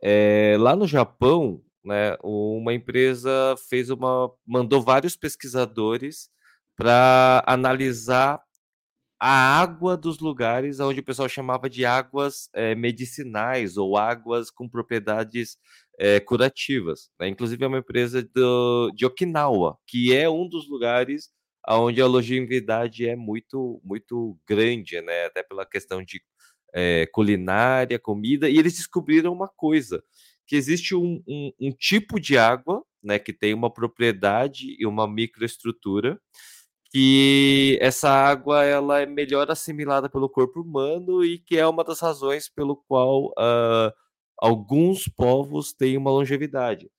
[0.00, 6.28] É, lá no Japão, né, uma empresa fez uma, mandou vários pesquisadores
[6.76, 8.40] para analisar
[9.20, 14.68] a água dos lugares onde o pessoal chamava de águas é, medicinais ou águas com
[14.68, 15.56] propriedades
[15.98, 17.10] é, curativas.
[17.18, 17.28] Né?
[17.28, 21.30] Inclusive, é uma empresa do, de Okinawa, que é um dos lugares
[21.68, 25.24] onde a longevidade é muito, muito grande, né?
[25.24, 26.22] até pela questão de
[26.72, 30.02] é, culinária, comida, e eles descobriram uma coisa,
[30.48, 35.06] que existe um, um, um tipo de água né, que tem uma propriedade e uma
[35.06, 36.18] microestrutura
[36.90, 42.00] que essa água ela é melhor assimilada pelo corpo humano e que é uma das
[42.00, 43.92] razões pelo qual uh,
[44.38, 46.90] alguns povos têm uma longevidade.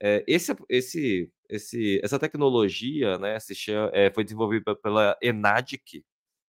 [0.00, 6.04] É, esse, esse, esse, essa tecnologia né, se chama, é, foi desenvolvida pela Enadic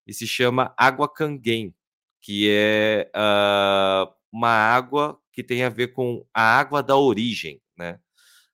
[0.06, 1.74] e se chama água canguém,
[2.22, 8.00] que é uh, uma água que tem a ver com a água da origem, né?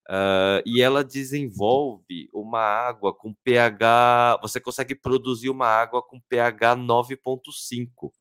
[0.07, 4.37] Uh, e ela desenvolve uma água com pH.
[4.41, 8.11] Você consegue produzir uma água com pH 9,5.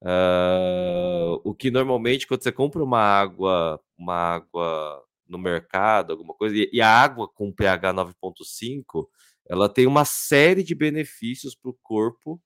[0.00, 6.54] Uh, o que normalmente, quando você compra uma água, uma água no mercado, alguma coisa,
[6.72, 9.08] e, a água com pH 9,5,
[9.48, 12.40] ela tem uma série de benefícios para o corpo,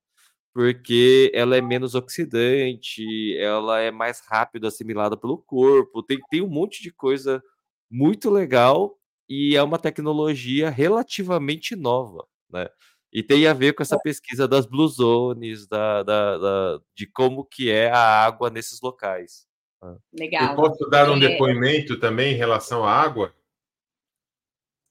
[0.59, 6.49] porque ela é menos oxidante, ela é mais rápido assimilada pelo corpo, tem, tem um
[6.49, 7.41] monte de coisa
[7.89, 8.99] muito legal
[9.29, 12.69] e é uma tecnologia relativamente nova, né?
[13.13, 17.45] E tem a ver com essa pesquisa das blue zones, da, da, da de como
[17.45, 19.47] que é a água nesses locais.
[19.81, 19.97] Né.
[20.13, 20.51] Legal.
[20.51, 21.21] Eu posso dar um é...
[21.21, 23.33] depoimento também em relação à água?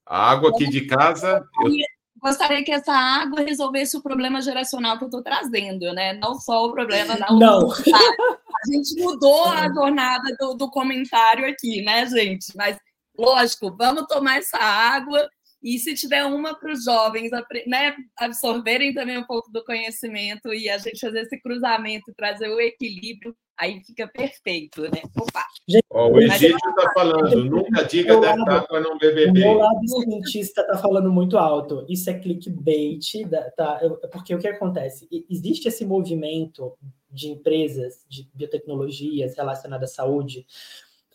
[0.06, 1.46] A água aqui de casa.
[1.62, 1.97] Eu...
[2.22, 6.14] Gostaria que essa água resolvesse o problema geracional que eu estou trazendo, né?
[6.14, 7.70] Não só o problema da Não.
[8.58, 12.48] A gente mudou a jornada do, do comentário aqui, né, gente?
[12.56, 12.78] Mas
[13.18, 15.30] lógico, vamos tomar essa água
[15.62, 17.32] e se tiver uma para os jovens
[17.66, 22.60] né, absorverem também um pouco do conhecimento e a gente fazer esse cruzamento, trazer o
[22.60, 25.02] equilíbrio, aí fica perfeito, né?
[25.16, 25.46] Opa.
[25.68, 29.30] Gente, o Egídio está falando, nunca diga dessa água não beber.
[29.30, 31.86] O meu lado cientista está falando muito alto.
[31.90, 33.80] Isso é clickbait, tá?
[34.12, 35.08] Porque o que acontece?
[35.30, 36.74] Existe esse movimento
[37.12, 40.46] de empresas de biotecnologias relacionadas à saúde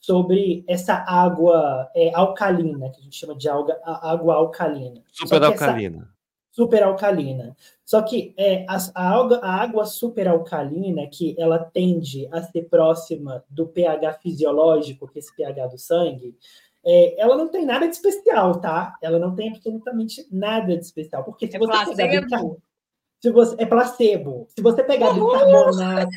[0.00, 5.00] sobre essa água é, alcalina, que a gente chama de água, água alcalina.
[5.12, 6.12] Super alcalina.
[6.52, 7.56] Super alcalina.
[7.84, 12.68] Só que é, a, a, água, a água super alcalina, que ela tende a ser
[12.68, 16.36] próxima do pH fisiológico, que é esse pH do sangue,
[16.84, 18.94] é, ela não tem nada de especial, tá?
[19.02, 21.24] Ela não tem absolutamente nada de especial.
[21.24, 21.96] Porque se é você placebo.
[21.96, 22.26] pegar
[23.22, 24.46] se você, é placebo.
[24.48, 26.10] Se você pegar bicarbonato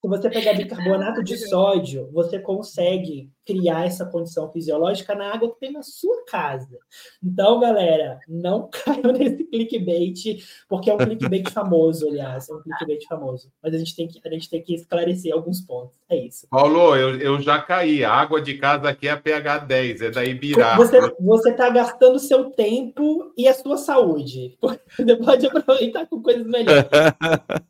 [0.00, 5.58] se você pegar bicarbonato de sódio, você consegue criar essa condição fisiológica na água que
[5.58, 6.78] tem na sua casa.
[7.20, 13.04] Então, galera, não caiam nesse clickbait, porque é um clickbait famoso, aliás, é um clickbait
[13.08, 13.50] famoso.
[13.60, 15.98] Mas a gente tem que, a gente tem que esclarecer alguns pontos.
[16.08, 16.46] É isso.
[16.48, 18.04] Paulo, eu, eu já caí.
[18.04, 20.76] A água de casa aqui é pH 10, é da Ibirá.
[20.76, 24.56] Você está gastando seu tempo e a sua saúde.
[24.96, 26.84] Você pode aproveitar com coisas melhores.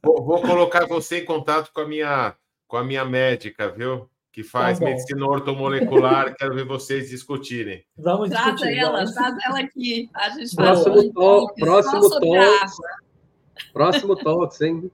[0.03, 2.35] vou, vou colocar você em contato com a minha
[2.67, 4.09] com a minha médica, viu?
[4.33, 6.35] Que faz tá medicina ortomolecular.
[6.39, 7.85] Quero ver vocês discutirem.
[7.97, 8.79] Vamos traz discutir.
[8.79, 9.15] ela, vamos.
[9.15, 10.09] traz ela aqui.
[10.15, 12.77] A gente próximo to próximo talks.
[13.73, 14.91] Próximo talks, hein?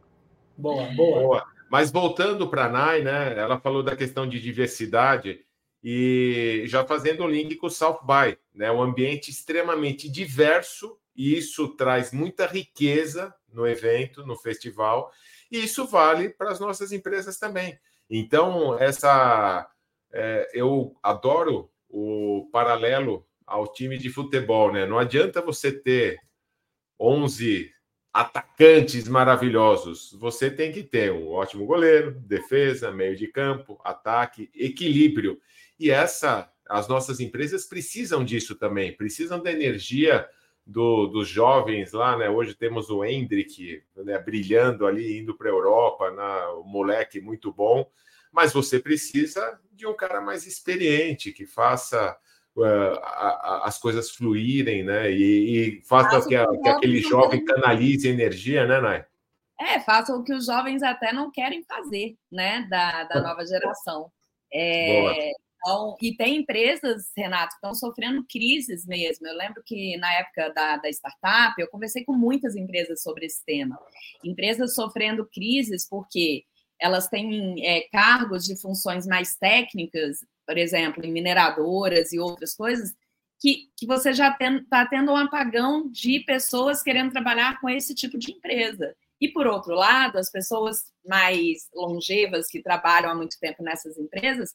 [0.56, 1.20] Boa, boa.
[1.20, 1.46] boa.
[1.70, 3.38] Mas voltando para a Nai, né?
[3.38, 5.40] Ela falou da questão de diversidade
[5.82, 8.72] e já fazendo o link com o South by, né?
[8.72, 15.10] Um ambiente extremamente diverso e isso traz muita riqueza no evento, no festival
[15.50, 17.78] e isso vale para as nossas empresas também.
[18.08, 19.68] Então, essa
[20.12, 24.86] é, eu adoro o paralelo ao time de futebol, né?
[24.86, 26.18] Não adianta você ter
[26.98, 27.70] 11
[28.12, 30.12] atacantes maravilhosos.
[30.18, 35.38] Você tem que ter um ótimo goleiro, defesa, meio de campo, ataque, equilíbrio.
[35.78, 40.26] E essa, as nossas empresas precisam disso também, precisam da energia
[40.66, 42.28] do, dos jovens lá, né?
[42.28, 46.46] Hoje temos o Hendrick né, brilhando ali, indo para a Europa, né?
[46.58, 47.88] um moleque muito bom,
[48.32, 52.16] mas você precisa de um cara mais experiente, que faça
[52.56, 52.98] uh,
[53.62, 55.10] as coisas fluírem, né?
[55.12, 59.04] E, e faça que, a, que aquele jovem canalize energia, né, Nay?
[59.58, 64.10] É, faça o que os jovens até não querem fazer, né, da, da nova geração.
[64.52, 65.30] É,
[65.66, 69.26] então, e tem empresas, Renato, que estão sofrendo crises mesmo.
[69.26, 73.44] Eu lembro que na época da, da startup, eu conversei com muitas empresas sobre esse
[73.44, 73.76] tema.
[74.24, 76.44] Empresas sofrendo crises porque
[76.80, 82.94] elas têm é, cargos de funções mais técnicas, por exemplo, em mineradoras e outras coisas,
[83.40, 88.16] que, que você já está tendo um apagão de pessoas querendo trabalhar com esse tipo
[88.18, 88.94] de empresa.
[89.20, 94.54] E, por outro lado, as pessoas mais longevas que trabalham há muito tempo nessas empresas,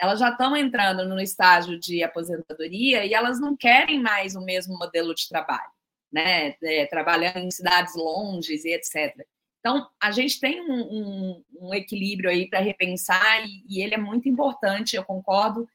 [0.00, 4.76] elas já estão entrando no estágio de aposentadoria e elas não querem mais o mesmo
[4.76, 5.70] modelo de trabalho,
[6.12, 6.54] né?
[6.62, 9.14] É, trabalhando em cidades longes e etc.
[9.60, 13.98] Então, a gente tem um, um, um equilíbrio aí para repensar e, e, ele é
[13.98, 15.66] muito importante, eu concordo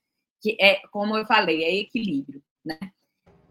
[0.41, 2.77] que é, como eu falei, é equilíbrio, né?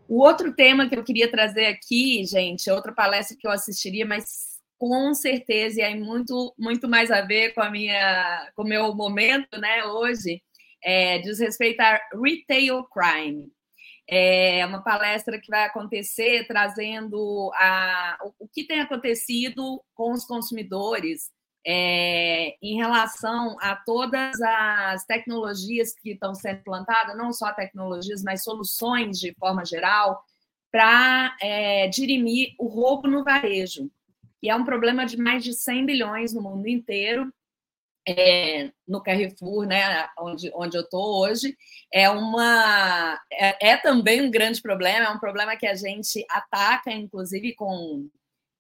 [0.09, 4.07] O outro tema que eu queria trazer aqui, gente, é outra palestra que eu assistiria,
[4.07, 4.49] mas
[4.79, 8.95] com certeza, e aí muito, muito mais a ver com a minha, com o meu
[8.95, 10.41] momento, né, hoje,
[10.83, 13.51] é, diz respeito a retail crime.
[14.11, 21.31] É uma palestra que vai acontecer trazendo a, o, que tem acontecido com os consumidores
[21.66, 28.43] é, em relação a todas as tecnologias que estão sendo implantadas, não só tecnologias, mas
[28.43, 30.22] soluções de forma geral,
[30.72, 33.91] para é, dirimir o roubo no varejo
[34.43, 37.33] e é um problema de mais de 100 bilhões no mundo inteiro.
[38.11, 41.55] É, no Carrefour, né, onde, onde eu estou hoje,
[41.93, 46.91] é uma é, é, também um grande problema, é um problema que a gente ataca,
[46.91, 48.09] inclusive, com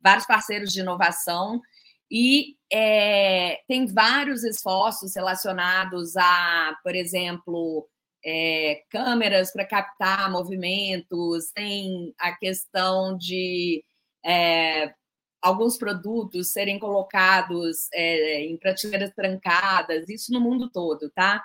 [0.02, 1.62] vários parceiros de inovação,
[2.10, 7.88] e é, tem vários esforços relacionados a, por exemplo,
[8.24, 13.82] é, câmeras para captar movimentos, tem a questão de
[14.24, 14.92] é,
[15.40, 21.44] alguns produtos serem colocados é, em prateleiras trancadas, isso no mundo todo, tá?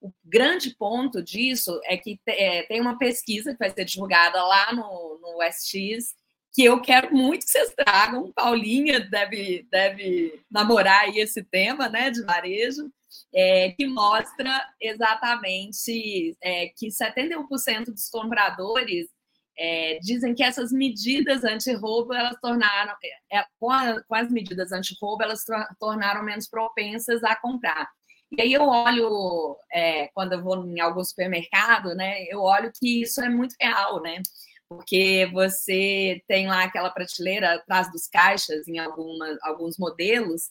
[0.00, 4.72] O grande ponto disso é que é, tem uma pesquisa que vai ser divulgada lá
[4.72, 6.14] no, no SX,
[6.52, 8.32] que eu quero muito que vocês tragam.
[8.32, 12.90] Paulinha deve, deve namorar aí esse tema né, de varejo,
[13.34, 19.08] é, que mostra exatamente é, que 71% dos compradores
[19.56, 22.94] é, dizem que essas medidas anti-roubo, elas tornaram,
[23.32, 25.44] é, com, a, com, as medidas anti-roubo, elas
[25.78, 27.88] tornaram menos propensas a comprar.
[28.36, 33.02] E aí eu olho, é, quando eu vou em algum supermercado, né, eu olho que
[33.02, 34.20] isso é muito real, né?
[34.68, 40.50] Porque você tem lá aquela prateleira atrás dos caixas em alguma, alguns modelos,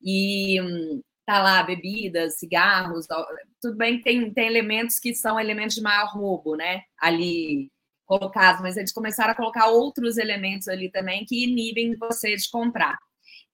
[0.00, 3.06] e hum, tá lá bebidas, cigarros,
[3.60, 6.82] tudo bem que tem, tem elementos que são elementos de maior roubo, né?
[6.98, 7.70] Ali
[8.04, 12.98] colocados, mas eles começaram a colocar outros elementos ali também que inibem você de comprar.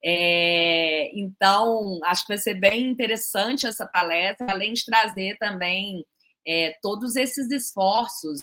[0.02, 6.04] É, então, acho que vai ser bem interessante essa palestra, além de trazer também
[6.46, 8.40] é, todos esses esforços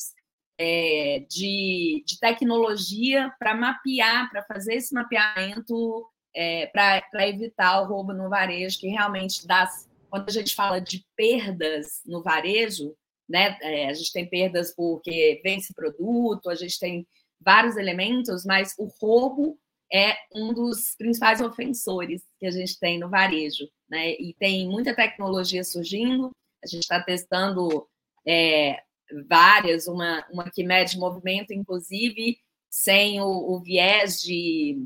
[0.59, 8.13] é, de, de, tecnologia para mapear, para fazer esse mapeamento é, para evitar o roubo
[8.13, 9.67] no varejo, que realmente dá,
[10.09, 12.95] quando a gente fala de perdas no varejo,
[13.27, 13.57] né?
[13.61, 17.07] É, a gente tem perdas porque vence produto, a gente tem
[17.39, 19.57] vários elementos, mas o roubo
[19.91, 24.11] é um dos principais ofensores que a gente tem no varejo, né?
[24.11, 26.31] E tem muita tecnologia surgindo,
[26.63, 27.87] a gente está testando
[28.27, 28.81] é,
[29.29, 32.37] várias, uma, uma que mede movimento, inclusive,
[32.69, 34.85] sem o, o viés de,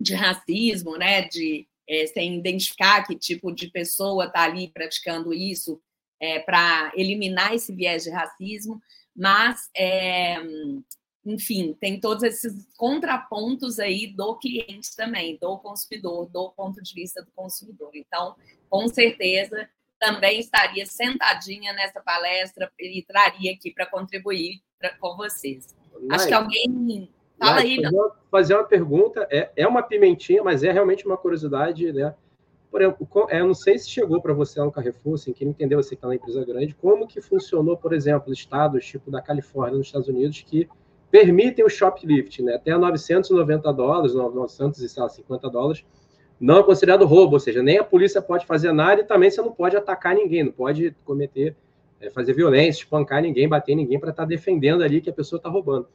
[0.00, 1.22] de racismo, né?
[1.28, 5.80] De, é, sem identificar que tipo de pessoa está ali praticando isso,
[6.20, 8.80] é, para eliminar esse viés de racismo,
[9.14, 10.36] mas, é,
[11.24, 17.22] enfim, tem todos esses contrapontos aí do cliente também, do consumidor, do ponto de vista
[17.22, 17.90] do consumidor.
[17.94, 18.36] Então,
[18.68, 25.74] com certeza, também estaria sentadinha nessa palestra e traria aqui para contribuir pra, com vocês.
[26.10, 27.10] Acho que alguém.
[27.38, 31.18] Fala aí, fazer uma, fazer uma pergunta, é, é uma pimentinha, mas é realmente uma
[31.18, 32.14] curiosidade, né?
[32.76, 35.48] Por exemplo, é, eu não sei se chegou para você lá no Carrefour, assim, quem
[35.48, 39.22] entendeu, você que está na empresa grande, como que funcionou, por exemplo, estados tipo da
[39.22, 40.68] Califórnia, nos Estados Unidos, que
[41.10, 42.56] permitem o shoplift, né?
[42.56, 45.86] Até 990 dólares, 950 dólares,
[46.38, 49.40] não é considerado roubo, ou seja, nem a polícia pode fazer nada e também você
[49.40, 51.56] não pode atacar ninguém, não pode cometer,
[51.98, 55.38] é, fazer violência, espancar ninguém, bater ninguém para estar tá defendendo ali que a pessoa
[55.38, 55.88] está roubando.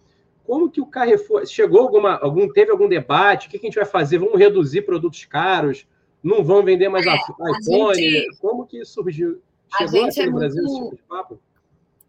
[0.43, 3.47] Como que o Carrefour chegou alguma, algum teve algum debate?
[3.47, 4.17] O que, que a gente vai fazer?
[4.17, 5.85] Vamos reduzir produtos caros?
[6.23, 7.95] Não vão vender mais é, iPhone.
[7.95, 9.41] Gente, Como que surgiu?
[9.77, 10.75] Chegou a gente é no Brasil muito...
[10.75, 11.39] esse tipo de papo?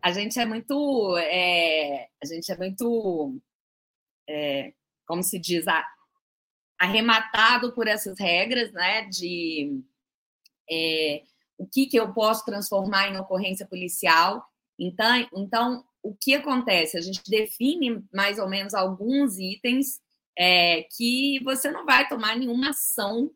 [0.03, 3.41] a gente é muito, é, a gente é muito,
[4.29, 4.73] é,
[5.07, 5.65] como se diz,
[6.77, 9.03] arrematado por essas regras, né?
[9.03, 9.81] De
[10.69, 11.23] é,
[11.57, 14.45] o que, que eu posso transformar em ocorrência policial.
[14.77, 16.99] Então, então, o que acontece?
[16.99, 20.01] A gente define mais ou menos alguns itens
[20.37, 23.31] é, que você não vai tomar nenhuma ação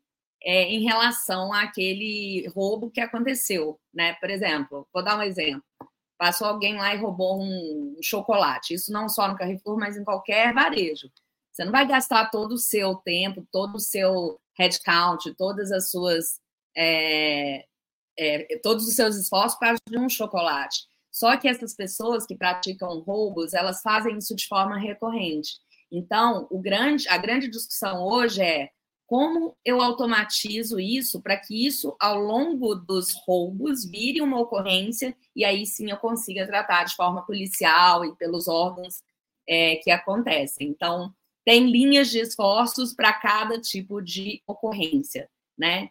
[0.46, 4.14] é, em relação àquele roubo que aconteceu, né?
[4.14, 5.64] Por exemplo, vou dar um exemplo.
[6.16, 8.74] Passou alguém lá e roubou um chocolate.
[8.74, 11.10] Isso não só no Carrefour, mas em qualquer varejo.
[11.52, 16.38] Você não vai gastar todo o seu tempo, todo o seu headcount, todas as suas
[16.76, 17.64] é,
[18.16, 20.84] é, todos os seus esforços para de um chocolate.
[21.10, 25.54] Só que essas pessoas que praticam roubos, elas fazem isso de forma recorrente.
[25.90, 28.70] Então, o grande, a grande discussão hoje é
[29.06, 35.44] como eu automatizo isso para que isso, ao longo dos roubos, vire uma ocorrência e
[35.44, 39.02] aí sim eu consiga tratar de forma policial e pelos órgãos
[39.48, 40.68] é, que acontecem.
[40.68, 45.90] Então, tem linhas de esforços para cada tipo de ocorrência, né?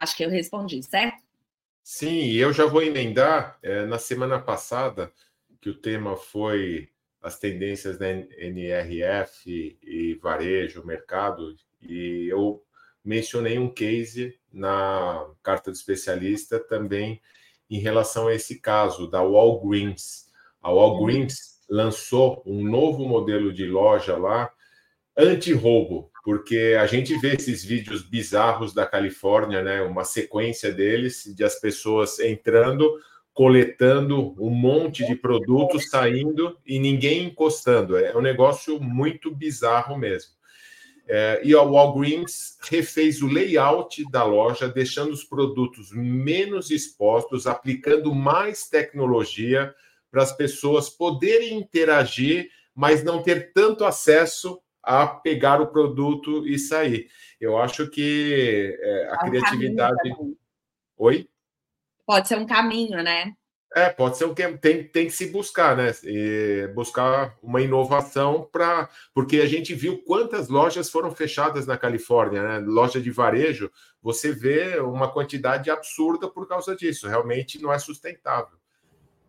[0.00, 1.22] Acho que eu respondi, certo?
[1.84, 3.58] Sim, eu já vou emendar.
[3.62, 5.12] É, na semana passada,
[5.60, 6.90] que o tema foi
[7.26, 12.62] as tendências da NRF e varejo, mercado, e eu
[13.04, 17.20] mencionei um case na carta do especialista também
[17.68, 20.26] em relação a esse caso da Walgreens.
[20.62, 24.48] A Walgreens lançou um novo modelo de loja lá
[25.16, 29.82] anti-roubo, porque a gente vê esses vídeos bizarros da Califórnia, né?
[29.82, 32.88] Uma sequência deles de as pessoas entrando,
[33.36, 37.94] coletando um monte de produtos, saindo e ninguém encostando.
[37.98, 40.32] É um negócio muito bizarro mesmo.
[41.06, 48.14] É, e a Walgreens refez o layout da loja, deixando os produtos menos expostos, aplicando
[48.14, 49.74] mais tecnologia
[50.10, 56.58] para as pessoas poderem interagir, mas não ter tanto acesso a pegar o produto e
[56.58, 57.10] sair.
[57.38, 60.14] Eu acho que é, a é criatividade.
[60.96, 61.28] Oi?
[62.06, 63.32] Pode ser um caminho, né?
[63.74, 65.92] É, pode ser o que tem, tem que se buscar, né?
[66.04, 68.88] E buscar uma inovação para.
[69.12, 72.58] Porque a gente viu quantas lojas foram fechadas na Califórnia, né?
[72.66, 77.06] Loja de varejo, você vê uma quantidade absurda por causa disso.
[77.08, 78.56] Realmente não é sustentável.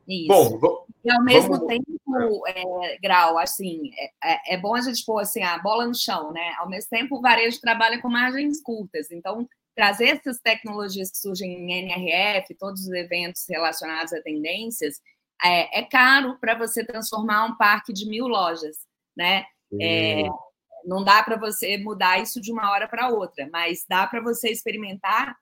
[0.08, 0.58] Isso.
[0.60, 1.68] Bom, e ao mesmo vamos...
[1.68, 5.94] tempo, é, Grau, assim, é, é, é, bom a gente pôr assim, a bola no
[5.94, 6.54] chão, né?
[6.58, 9.46] Ao mesmo tempo, o varejo trabalha com margens curtas, então
[9.78, 15.00] trazer essas tecnologias que surgem em NRF, todos os eventos relacionados a tendências,
[15.44, 18.76] é, é caro para você transformar um parque de mil lojas,
[19.16, 19.46] né?
[19.80, 20.24] É,
[20.84, 24.50] não dá para você mudar isso de uma hora para outra, mas dá para você
[24.50, 25.36] experimentar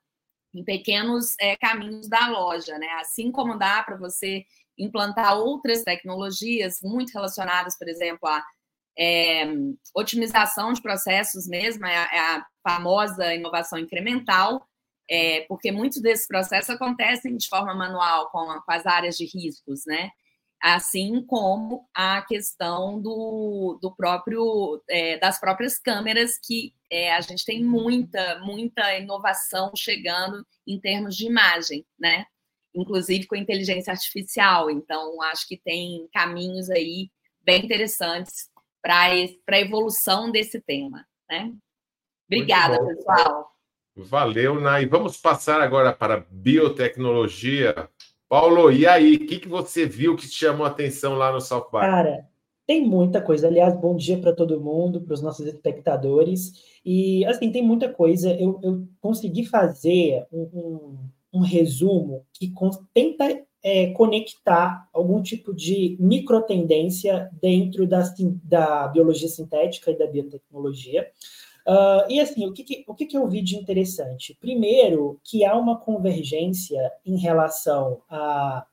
[0.53, 2.89] em pequenos é, caminhos da loja, né?
[2.99, 4.43] Assim como dá para você
[4.77, 8.43] implantar outras tecnologias muito relacionadas, por exemplo, à
[8.97, 9.45] é,
[9.93, 14.65] otimização de processos mesmo, é a, é a famosa inovação incremental,
[15.09, 19.81] é, porque muitos desses processos acontecem de forma manual com, com as áreas de riscos,
[19.85, 20.09] né?
[20.61, 27.45] assim como a questão do, do próprio é, das próprias câmeras que é, a gente
[27.45, 32.25] tem muita muita inovação chegando em termos de imagem, né?
[32.73, 34.71] Inclusive com inteligência artificial.
[34.71, 37.11] Então acho que tem caminhos aí
[37.43, 38.49] bem interessantes
[38.85, 41.51] para a evolução desse tema, né?
[42.27, 43.51] Obrigada, pessoal.
[43.95, 44.85] Valeu, Nai.
[44.85, 47.89] Vamos passar agora para biotecnologia.
[48.29, 49.15] Paulo, e aí?
[49.15, 51.79] O que, que você viu que te chamou a atenção lá no South By?
[51.79, 52.27] Cara,
[52.67, 53.47] tem muita coisa.
[53.47, 56.51] Aliás, bom dia para todo mundo, para os nossos espectadores.
[56.83, 58.33] E, assim, tem muita coisa.
[58.33, 60.41] Eu, eu consegui fazer um,
[61.33, 62.53] um, um resumo que
[62.93, 68.03] tenta é, conectar algum tipo de microtendência dentro da,
[68.43, 71.09] da biologia sintética e da biotecnologia.
[71.67, 74.37] Uh, e assim, o, que, que o que, que eu vi de interessante?
[74.39, 78.67] Primeiro, que há uma convergência em relação a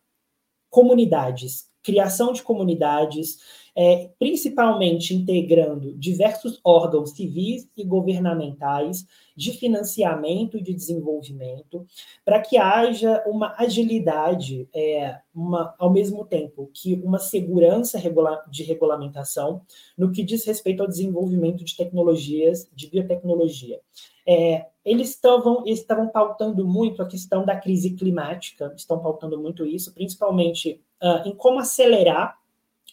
[0.69, 3.39] comunidades, criação de comunidades,
[3.75, 11.87] é, principalmente integrando diversos órgãos civis e governamentais de financiamento e de desenvolvimento,
[12.25, 18.63] para que haja uma agilidade, é, uma, ao mesmo tempo que uma segurança regula de
[18.63, 19.63] regulamentação
[19.97, 23.81] no que diz respeito ao desenvolvimento de tecnologias de biotecnologia.
[24.27, 29.93] É, eles estavam, estavam pautando muito a questão da crise climática, estão pautando muito isso,
[29.95, 32.39] principalmente uh, em como acelerar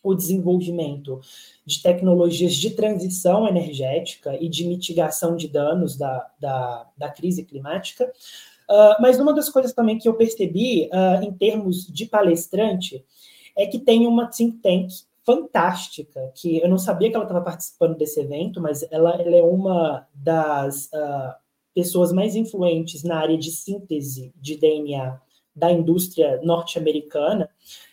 [0.01, 1.19] o desenvolvimento
[1.65, 8.09] de tecnologias de transição energética e de mitigação de danos da, da, da crise climática,
[8.69, 13.03] Uh, mas uma das coisas também que eu percebi uh, em termos de palestrante
[13.57, 14.89] é que tem uma think tank
[15.25, 19.41] fantástica, que eu não sabia que ela estava participando desse evento, mas ela, ela é
[19.41, 21.33] uma das uh,
[21.73, 25.19] pessoas mais influentes na área de síntese de DNA
[25.55, 27.49] da indústria norte-americana,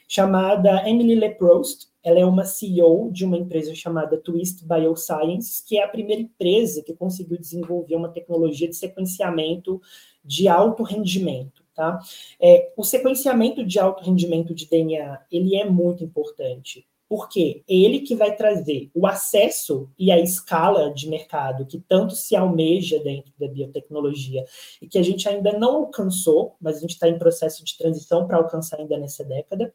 [0.09, 1.89] chamada Emily Leproust.
[2.03, 6.83] Ela é uma CEO de uma empresa chamada Twist Biosciences, que é a primeira empresa
[6.83, 9.81] que conseguiu desenvolver uma tecnologia de sequenciamento
[10.25, 11.65] de alto rendimento.
[11.75, 11.99] Tá?
[12.41, 18.15] É, o sequenciamento de alto rendimento de DNA ele é muito importante porque ele que
[18.15, 23.47] vai trazer o acesso e a escala de mercado que tanto se almeja dentro da
[23.47, 24.45] biotecnologia
[24.83, 28.27] e que a gente ainda não alcançou, mas a gente está em processo de transição
[28.27, 29.73] para alcançar ainda nessa década.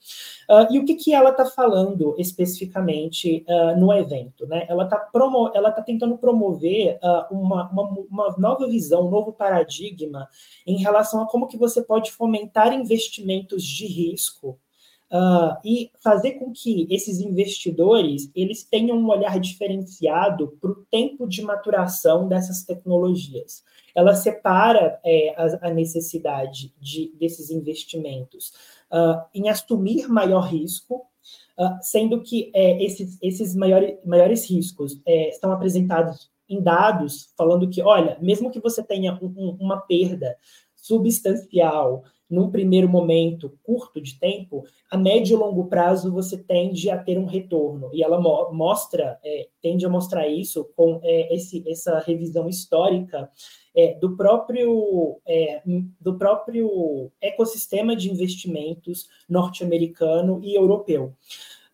[0.50, 4.46] Uh, e o que, que ela está falando especificamente uh, no evento?
[4.46, 4.66] Né?
[4.68, 10.28] Ela está tá tentando promover uh, uma, uma, uma nova visão, um novo paradigma
[10.68, 14.60] em relação a como que você pode fomentar investimentos de risco
[15.12, 21.28] Uh, e fazer com que esses investidores eles tenham um olhar diferenciado para o tempo
[21.28, 23.62] de maturação dessas tecnologias.
[23.94, 28.54] Ela separa é, a, a, necessidade de, desses investimentos
[28.90, 31.06] uh, em assumir maior risco,
[31.60, 37.82] uh, sendo que é, esses, esses maiores, maiores riscos é, apresentados em dados, falando que,
[37.82, 40.38] olha, mesmo que você tenha um, um, uma perda
[40.76, 46.98] substancial num primeiro momento curto de tempo, a médio e longo prazo você tende a
[46.98, 47.90] ter um retorno.
[47.94, 53.30] E ela mo mostra, é, tende a mostrar isso com é, esse, essa revisão histórica
[53.76, 55.62] é, do, próprio, é,
[56.00, 61.14] do próprio ecossistema de investimentos norte-americano e europeu.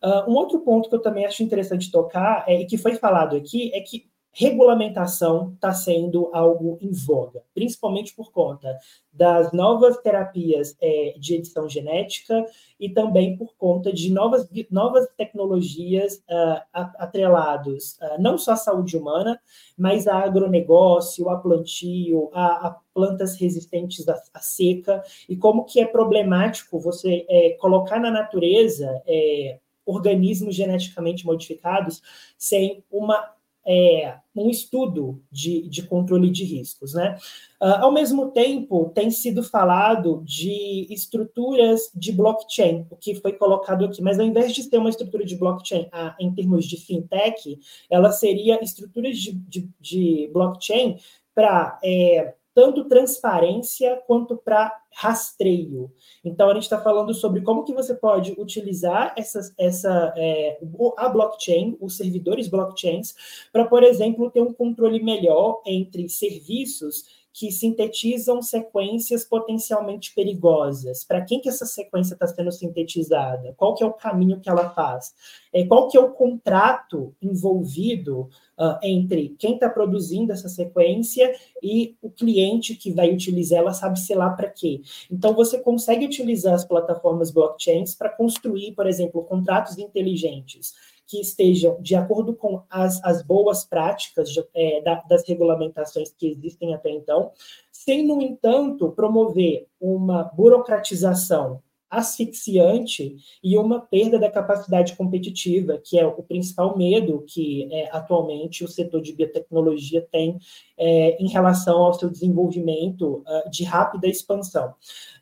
[0.02, 3.34] Uh, um outro ponto que eu também acho interessante tocar, é, e que foi falado
[3.34, 4.07] aqui, é que
[4.38, 8.78] regulamentação está sendo algo em voga, principalmente por conta
[9.12, 12.46] das novas terapias é, de edição genética
[12.78, 18.96] e também por conta de novas, novas tecnologias uh, atrelados uh, não só à saúde
[18.96, 19.40] humana,
[19.76, 25.80] mas a agronegócio, a plantio, a, a plantas resistentes à, à, seca, e como que
[25.80, 32.00] é problemático você é, colocar na natureza é, organismos geneticamente modificados
[32.36, 33.36] sem uma
[33.68, 36.94] é, um estudo de, de controle de riscos.
[36.94, 37.18] Né?
[37.60, 43.84] Uh, ao mesmo tempo, tem sido falado de estruturas de blockchain, o que foi colocado
[43.84, 47.60] aqui, mas ao invés de ter uma estrutura de blockchain ah, em termos de fintech,
[47.90, 50.96] ela seria estruturas de, de, de blockchain
[51.34, 55.92] para é, tanto transparência quanto para rastreio.
[56.24, 60.58] Então, a gente está falando sobre como que você pode utilizar essa, essa, é,
[60.96, 63.14] a blockchain, os servidores blockchains,
[63.52, 71.04] para, por exemplo, ter um controle melhor entre serviços que sintetizam sequências potencialmente perigosas.
[71.04, 73.54] Para quem que essa sequência está sendo sintetizada?
[73.56, 75.14] Qual que é o caminho que ela faz?
[75.52, 81.96] É, qual que é o contrato envolvido uh, entre quem está produzindo essa sequência e
[82.02, 84.82] o cliente que vai utilizar ela, sabe-se lá para quê.
[85.10, 90.74] Então, você consegue utilizar as plataformas blockchains para construir, por exemplo, contratos inteligentes
[91.08, 96.28] que estejam de acordo com as, as boas práticas de, é, da, das regulamentações que
[96.28, 97.32] existem até então,
[97.72, 106.06] sem, no entanto, promover uma burocratização asfixiante e uma perda da capacidade competitiva, que é
[106.06, 110.38] o principal medo que é, atualmente o setor de biotecnologia tem
[110.76, 114.74] é, em relação ao seu desenvolvimento uh, de rápida expansão.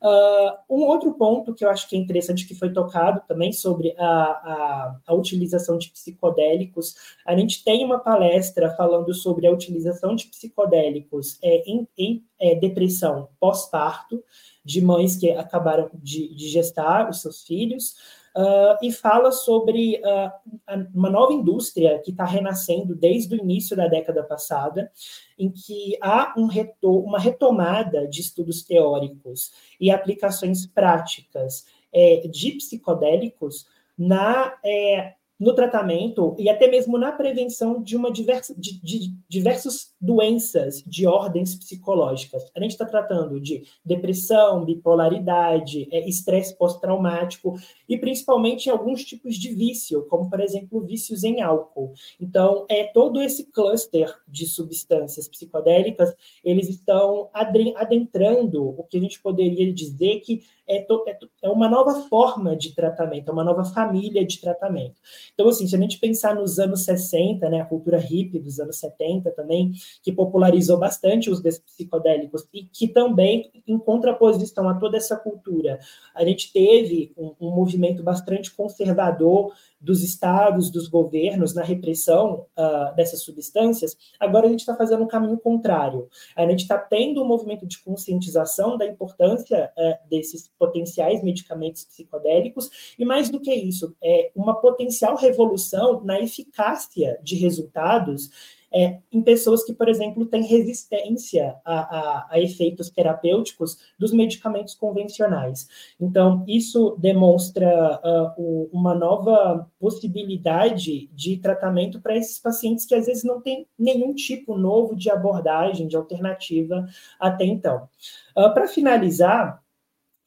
[0.03, 3.95] Uh, um outro ponto que eu acho que é interessante, que foi tocado também sobre
[3.97, 6.95] a, a, a utilização de psicodélicos,
[7.27, 12.55] a gente tem uma palestra falando sobre a utilização de psicodélicos é, em, em é,
[12.55, 14.23] depressão pós-parto,
[14.67, 17.95] de mães que acabaram de, de gestar os seus filhos,
[18.37, 23.87] uh, e fala sobre uh, uma nova indústria que está renascendo desde o início da
[23.87, 24.91] década passada,
[25.39, 26.49] em que há um
[26.83, 36.35] uma retomada de estudos teóricos e aplicações práticas é, de psicodélicos na é, no tratamento
[36.39, 42.45] e até mesmo na prevenção de uma diversa, de, de diversas doenças de ordens psicológicas.
[42.55, 49.55] A gente está tratando de depressão, bipolaridade, é, estresse pós-traumático e principalmente alguns tipos de
[49.55, 51.93] vício, como por exemplo vícios em álcool.
[52.21, 59.21] Então, é todo esse cluster de substâncias psicodélicas, eles estão adentrando o que a gente
[59.21, 64.25] poderia dizer que é, é, é uma nova forma de tratamento, é uma nova família
[64.25, 65.01] de tratamento.
[65.33, 68.77] Então, assim, se a gente pensar nos anos 60, né, a cultura hippie dos anos
[68.79, 69.73] 70 também,
[70.03, 75.79] que popularizou bastante os psicodélicos e que também, em contraposição a toda essa cultura,
[76.15, 82.95] a gente teve um, um movimento bastante conservador dos estados, dos governos na repressão uh,
[82.97, 86.09] dessas substâncias, agora a gente está fazendo um caminho contrário.
[86.35, 92.71] A gente está tendo um movimento de conscientização da importância uh, desses potenciais medicamentos psicodélicos,
[92.99, 98.31] e mais do que isso, é uma potencial revolução na eficácia de resultados
[98.77, 104.75] é, em pessoas que, por exemplo, têm resistência a, a, a, efeitos terapêuticos dos medicamentos
[104.75, 105.67] convencionais.
[105.99, 107.99] Então, isso demonstra
[108.37, 114.13] uh, uma nova possibilidade de tratamento para esses pacientes que às vezes não têm nenhum
[114.13, 116.87] tipo novo de abordagem, de alternativa
[117.19, 117.89] até então.
[118.37, 119.63] Uh, para finalizar,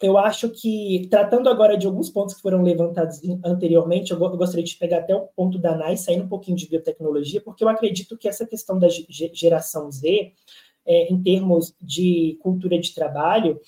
[0.01, 4.75] eu acho que, tratando agora de alguns pontos que foram levantados anteriormente, eu gostaria de
[4.75, 8.27] pegar até o ponto da NAI, saindo um pouquinho de biotecnologia, porque eu acredito que
[8.27, 8.87] essa questão da
[9.33, 10.31] geração Z,
[10.85, 13.59] é, em termos de cultura de trabalho,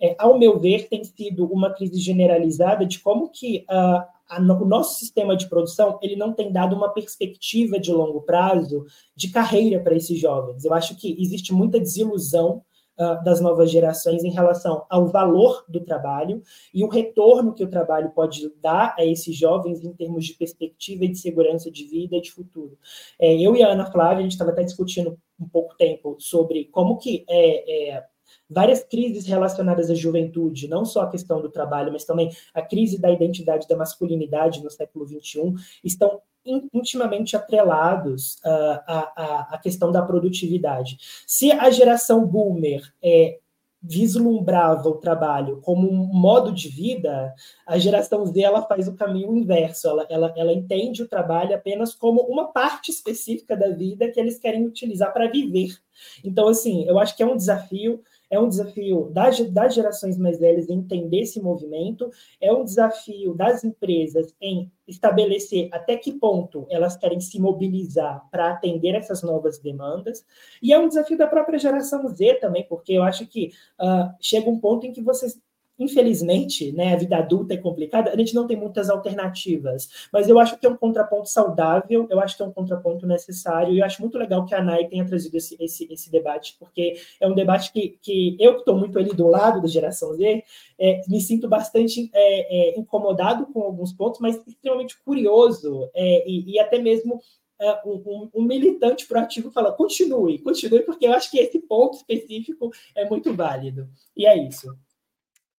[0.00, 4.98] é, ao meu ver, tem sido uma crise generalizada de como que a, o nosso
[4.98, 9.96] sistema de produção ele não tem dado uma perspectiva de longo prazo de carreira para
[9.96, 10.64] esses jovens.
[10.64, 12.62] Eu acho que existe muita desilusão
[13.00, 16.42] uh, das novas gerações em relação ao valor do trabalho
[16.72, 21.04] e o retorno que o trabalho pode dar a esses jovens em termos de perspectiva
[21.04, 22.78] e de segurança de vida e de futuro.
[23.18, 26.66] É, eu e a Ana Flávia, a gente estava até discutindo um pouco tempo sobre
[26.66, 28.04] como que é, é
[28.48, 33.00] várias crises relacionadas à juventude, não só a questão do trabalho, mas também a crise
[33.00, 40.98] da identidade da masculinidade no século XXI, estão intimamente atrelados à, à, questão da produtividade.
[41.26, 43.38] Se a geração boomer é,
[43.82, 47.34] vislumbrava o trabalho como um modo de vida,
[47.66, 49.88] a geração Z ela faz o caminho inverso.
[49.88, 54.38] Ela, ela, ela entende o trabalho apenas como uma parte específica da vida que eles
[54.38, 55.78] querem utilizar para viver.
[56.22, 60.38] Então, assim, eu acho que é um desafio é um desafio das, das gerações mais
[60.38, 62.10] velhas em entender esse movimento,
[62.40, 68.50] é um desafio das empresas em estabelecer até que ponto elas querem se mobilizar para
[68.50, 70.24] atender essas novas demandas,
[70.62, 73.50] e é um desafio da própria geração Z também, porque eu acho que
[73.80, 75.40] uh, chega um ponto em que vocês
[75.80, 79.88] infelizmente, né, a vida adulta é complicada, a gente não tem muitas alternativas.
[80.12, 83.72] Mas eu acho que é um contraponto saudável, eu acho que é um contraponto necessário,
[83.72, 87.00] e eu acho muito legal que a NAI tenha trazido esse, esse, esse debate, porque
[87.18, 90.44] é um debate que, que eu, que estou muito ali do lado da geração Z,
[90.78, 96.52] é, me sinto bastante é, é, incomodado com alguns pontos, mas extremamente curioso, é, e,
[96.52, 97.20] e até mesmo
[97.58, 102.70] é, um, um, militante proativo fala: continue, continue, porque eu acho que esse ponto específico
[102.94, 103.88] é muito válido.
[104.16, 104.74] E é isso.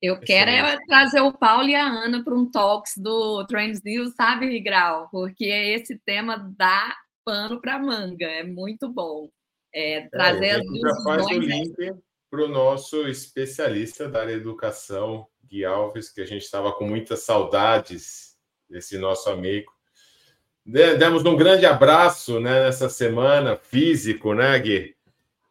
[0.01, 4.15] Eu quero é trazer o Paulo e a Ana para um talks do Trends News,
[4.15, 5.07] sabe, Grau?
[5.11, 9.29] Porque esse tema dá pano para manga, é muito bom.
[9.71, 11.93] É, trazer é, a gente já faz o link
[12.31, 16.87] para o nosso especialista da área de educação, Gui Alves, que a gente estava com
[16.87, 18.35] muitas saudades
[18.67, 19.71] desse nosso amigo.
[20.65, 24.95] Demos um grande abraço né, nessa semana, físico, né, Gui?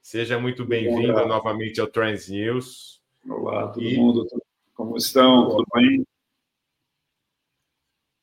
[0.03, 3.01] Seja muito bem-vindo novamente ao Trends News.
[3.29, 3.97] Olá, todo e...
[3.97, 4.27] mundo.
[4.81, 5.47] Como estão?
[5.47, 6.07] Tudo bem?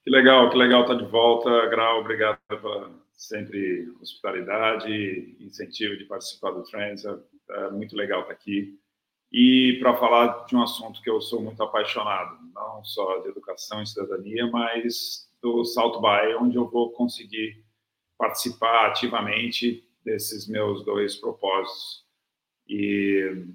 [0.04, 2.00] Que legal, que legal estar de volta, Grau.
[2.00, 7.06] Obrigado pela sempre hospitalidade incentivo de participar do Trends.
[7.06, 7.16] É,
[7.52, 8.76] é muito legal estar aqui.
[9.32, 13.84] E para falar de um assunto que eu sou muito apaixonado, não só de educação
[13.84, 17.64] e cidadania, mas do Salto Bay, onde eu vou conseguir
[18.18, 22.04] participar ativamente desses meus dois propósitos.
[22.68, 23.46] E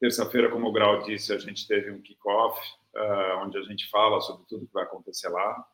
[0.00, 2.60] Terça-feira, como o Grau disse, a gente teve um kickoff,
[2.94, 5.66] uh, onde a gente fala sobre tudo que vai acontecer lá.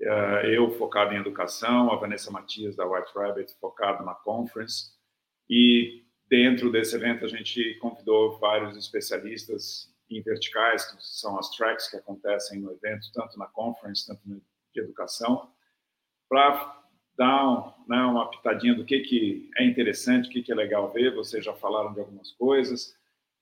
[0.00, 4.90] Uh, eu focado em educação, a Vanessa Matias, da White Rabbit, focado na conference.
[5.48, 11.88] E dentro desse evento, a gente convidou vários especialistas em verticais, que são as tracks
[11.88, 15.52] que acontecem no evento, tanto na conference, tanto de educação,
[16.28, 16.82] para
[17.16, 21.14] dar né, uma pitadinha do que, que é interessante, o que, que é legal ver.
[21.14, 22.96] Vocês já falaram de algumas coisas.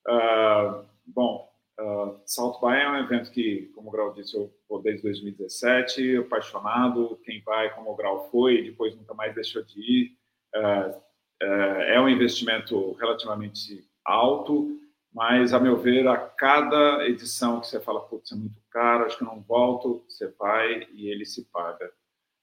[0.09, 4.81] Uh, bom, uh, South by é um evento que, como o Grau disse, eu vou
[4.81, 7.21] desde 2017, apaixonado.
[7.25, 10.17] Quem vai, como o Grau foi, depois nunca mais deixou de ir.
[10.55, 11.11] Uh,
[11.43, 14.79] é um investimento relativamente alto,
[15.13, 19.19] mas, a meu ver, a cada edição que você fala, putz, é muito caro, acho
[19.19, 21.91] que não volto, você vai e ele se paga.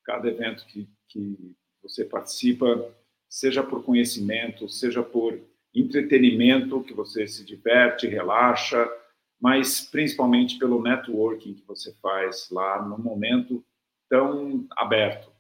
[0.04, 2.94] Cada evento que, que você participa,
[3.30, 5.40] seja por conhecimento, seja por
[5.82, 8.90] entretenimento, que você se diverte, relaxa,
[9.40, 13.64] mas principalmente pelo networking que você faz lá no momento
[14.10, 15.32] tão aberto.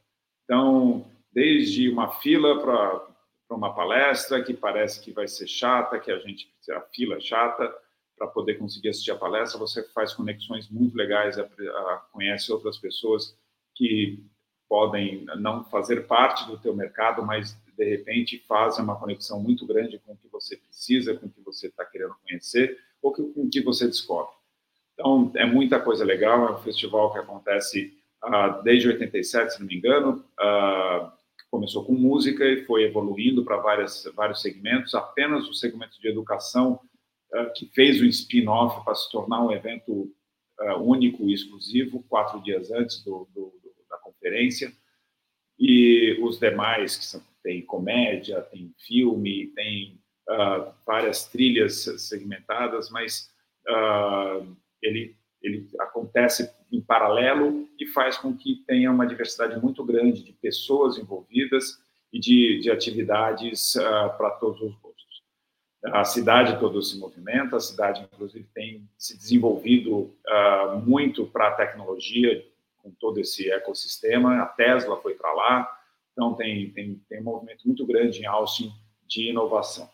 [0.43, 6.19] Então, desde uma fila para uma palestra que parece que vai ser chata, que a
[6.19, 7.73] gente a fila é chata
[8.17, 12.77] para poder conseguir assistir a palestra, você faz conexões muito legais, a, a, conhece outras
[12.77, 13.37] pessoas
[13.75, 14.23] que
[14.67, 19.99] podem não fazer parte do teu mercado, mas de repente fazem uma conexão muito grande
[19.99, 23.49] com o que você precisa, com o que você está querendo conhecer ou com o
[23.49, 24.31] que você descobre.
[24.93, 29.67] Então, é muita coisa legal, é um festival que acontece uh, desde 87, se não
[29.67, 31.11] me engano, uh,
[31.49, 36.79] começou com música e foi evoluindo para vários segmentos, apenas o segmento de educação
[37.33, 40.11] uh, que fez o spin-off para se tornar um evento
[40.79, 43.53] único e exclusivo, quatro dias antes do, do,
[43.87, 44.73] da conferência,
[45.59, 49.99] e os demais, que são, tem comédia, tem filme, tem
[50.85, 53.29] várias trilhas segmentadas, mas
[54.81, 60.33] ele, ele acontece em paralelo e faz com que tenha uma diversidade muito grande de
[60.33, 64.97] pessoas envolvidas e de, de atividades uh, para todos os gostos.
[65.85, 69.95] A cidade toda se movimenta, a cidade, inclusive, tem se desenvolvido
[70.27, 72.45] uh, muito para a tecnologia,
[72.77, 74.41] com todo esse ecossistema.
[74.41, 75.79] A Tesla foi para lá,
[76.11, 78.71] então tem, tem, tem um movimento muito grande em Austin
[79.07, 79.89] de inovação.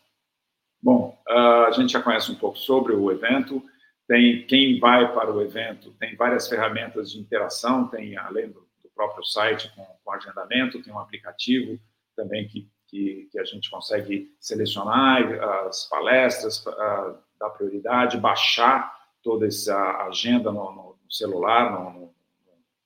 [0.84, 3.64] Bom, uh, a gente já conhece um pouco sobre o evento.
[4.06, 9.24] Tem quem vai para o evento, tem várias ferramentas de interação, tem além do, próprio
[9.24, 11.80] site com, com, agendamento, tem um aplicativo
[12.16, 15.24] também que, que, que a gente consegue selecionar
[15.66, 19.76] as palestras, uh, dar prioridade, baixar toda essa
[20.06, 22.14] agenda no, no, no celular, no,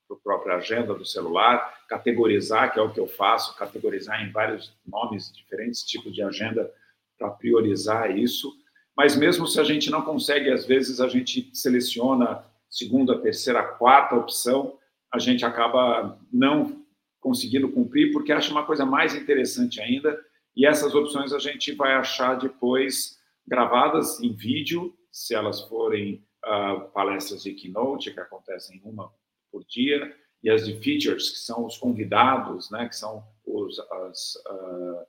[0.08, 4.74] no própria agenda do celular, categorizar, que é o que eu faço, categorizar em vários
[4.86, 6.72] nomes, diferentes tipos de agenda
[7.18, 8.52] para priorizar isso.
[8.96, 14.14] Mas mesmo se a gente não consegue, às vezes a gente seleciona segunda, terceira, quarta
[14.14, 14.78] opção,
[15.12, 16.84] a gente acaba não
[17.20, 20.18] conseguindo cumprir porque acha uma coisa mais interessante ainda
[20.56, 26.88] e essas opções a gente vai achar depois gravadas em vídeo, se elas forem uh,
[26.90, 29.10] palestras de keynote que acontecem uma
[29.50, 34.34] por dia e as de features que são os convidados, né, que são os, as,
[34.50, 35.06] uh,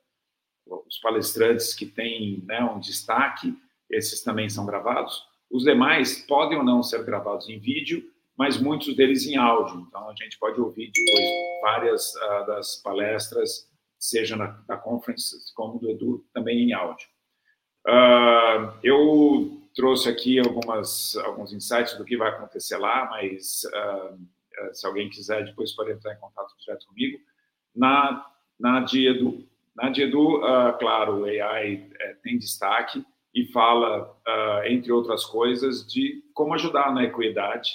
[0.86, 3.56] os palestrantes que têm né, um destaque
[3.90, 5.22] esses também são gravados.
[5.50, 8.08] Os demais podem ou não ser gravados em vídeo,
[8.38, 9.84] mas muitos deles em áudio.
[9.88, 11.26] Então, a gente pode ouvir depois
[11.60, 13.68] várias uh, das palestras,
[13.98, 17.08] seja na, na conference, como do Edu, também em áudio.
[17.86, 24.86] Uh, eu trouxe aqui algumas, alguns insights do que vai acontecer lá, mas uh, se
[24.86, 27.18] alguém quiser, depois pode entrar em contato direto comigo.
[27.74, 28.26] Na,
[28.58, 30.40] na Diedu, na Diedu,
[30.78, 33.04] claro, o AI é, tem destaque,
[33.34, 37.72] e fala, uh, entre outras coisas, de como ajudar na equidade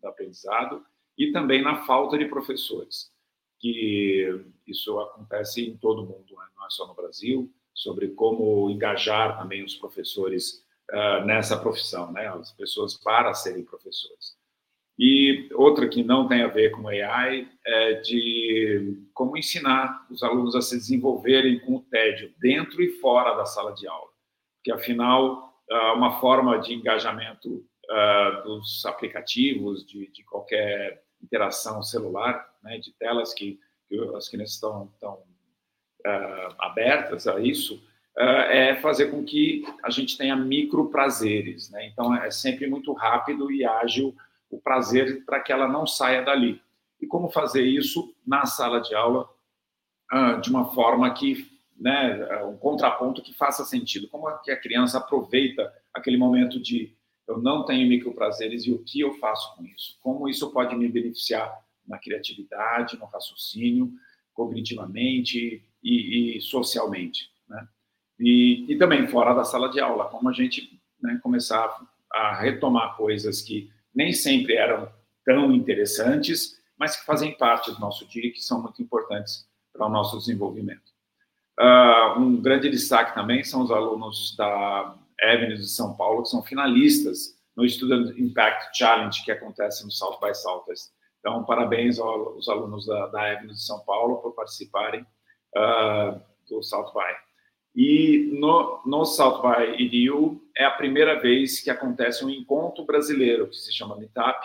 [0.00, 0.84] do aprendizado
[1.16, 3.10] e também na falta de professores,
[3.58, 6.46] que isso acontece em todo o mundo, né?
[6.56, 12.28] não é só no Brasil, sobre como engajar também os professores uh, nessa profissão, né?
[12.28, 14.38] as pessoas para serem professores.
[15.00, 20.54] E outra que não tem a ver com AI é de como ensinar os alunos
[20.54, 24.10] a se desenvolverem com o tédio dentro e fora da sala de aula
[24.62, 32.48] que afinal é uma forma de engajamento uh, dos aplicativos, de, de, qualquer interação celular,
[32.62, 37.82] né, de telas que, que as crianças estão, estão uh, abertas a isso,
[38.16, 41.70] é fazer com que a gente tenha micro prazeres.
[41.70, 41.86] Né?
[41.86, 44.14] Então, é sempre muito rápido e ágil
[44.50, 46.60] o prazer para que ela não saia dali.
[47.00, 49.28] E como fazer isso na sala de aula
[50.42, 51.48] de uma forma que
[51.80, 54.08] né, um contraponto que faça sentido.
[54.08, 56.94] Como é que a criança aproveita aquele momento de
[57.26, 59.96] eu não tenho microprazeres e o que eu faço com isso?
[60.00, 61.50] Como isso pode me beneficiar
[61.86, 63.92] na criatividade, no raciocínio,
[64.34, 67.66] cognitivamente e, e socialmente, né?
[68.18, 71.74] E, e, também fora da sala de aula, como a gente né, começar
[72.12, 74.90] a retomar coisas que nem sempre eram
[75.24, 79.86] tão interessantes, mas que fazem parte do nosso dia e que são muito importantes para
[79.86, 80.90] o nosso desenvolvimento.
[81.58, 86.42] Uh, um grande destaque também são os alunos da Avenues de São Paulo, que são
[86.42, 90.90] finalistas no Student Impact Challenge, que acontece no South by Southwest.
[91.18, 96.18] Então, parabéns aos alunos da, da Avenues de São Paulo por participarem uh,
[96.48, 97.14] do South by.
[97.76, 103.48] E no, no South by EDU é a primeira vez que acontece um encontro brasileiro,
[103.48, 104.38] que se chama Meetup,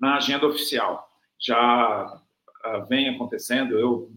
[0.00, 1.08] na agenda oficial.
[1.38, 2.20] Já
[2.66, 4.10] uh, vem acontecendo, eu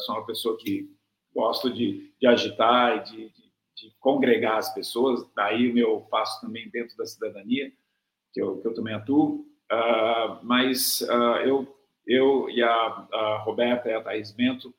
[0.00, 0.88] sou uma pessoa que
[1.34, 6.40] gosto de, de agitar e de, de, de, congregar as pessoas, daí o meu passo
[6.40, 7.72] também dentro da cidadania,
[8.32, 13.88] que eu, que eu também atuo, uh, mas uh, eu, eu e a, a, Roberta
[13.88, 14.72] e a Thais Bento,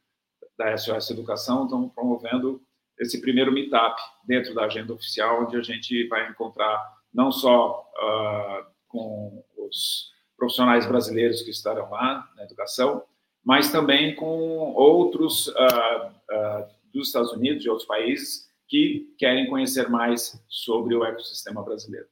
[0.58, 2.62] da SOS Educação, estão promovendo
[3.00, 6.80] esse primeiro meetup dentro da agenda oficial, onde a gente vai encontrar
[7.14, 13.04] não só uh, com os profissionais brasileiros que estarão lá na educação,
[13.44, 19.90] mas também com outros uh, uh, dos Estados Unidos e outros países que querem conhecer
[19.90, 22.08] mais sobre o ecossistema brasileiro.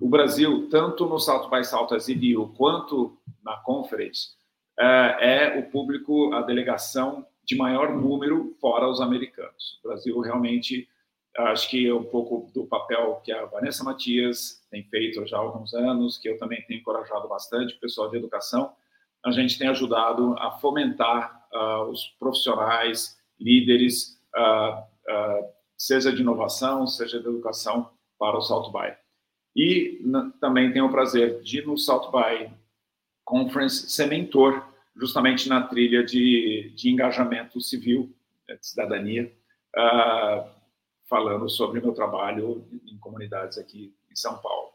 [0.00, 4.36] O Brasil, tanto no Salto by Salto EDU, quanto na Conference,
[4.78, 9.78] é o público, a delegação de maior número fora os americanos.
[9.82, 10.88] O Brasil realmente,
[11.36, 15.40] acho que é um pouco do papel que a Vanessa Matias tem feito já há
[15.40, 18.74] alguns anos, que eu também tenho encorajado bastante o pessoal de educação,
[19.24, 26.86] a gente tem ajudado a fomentar uh, os profissionais, líderes, uh, uh, seja de inovação,
[26.86, 28.94] seja de educação, para o Salto By.
[29.54, 30.00] E
[30.40, 32.50] também tenho o prazer de, no Salto By
[33.24, 34.65] Conference, ser mentor
[34.96, 38.14] justamente na trilha de, de engajamento civil,
[38.48, 39.32] né, de cidadania,
[39.76, 40.48] uh,
[41.08, 44.70] falando sobre meu trabalho em comunidades aqui em São Paulo.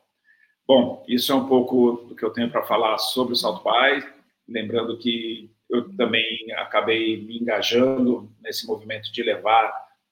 [0.68, 4.02] Bom, isso é um pouco do que eu tenho para falar sobre o Salto Pai,
[4.48, 6.24] lembrando que eu também
[6.58, 9.70] acabei me engajando nesse movimento de levar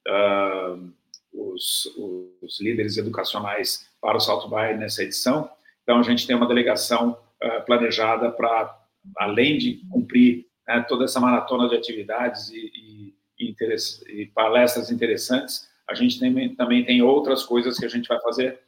[0.07, 0.91] uh,
[1.33, 1.85] os,
[2.41, 5.49] os, líderes educacionais para o Salto Pai nessa edição.
[5.83, 8.78] Então, a gente tem uma delegação uh, planejada para
[9.17, 13.55] além de cumprir né, toda essa maratona de atividades e, e,
[14.07, 18.59] e, palestras interessantes, a gente tem, também tem outras coisas que a gente vai fazer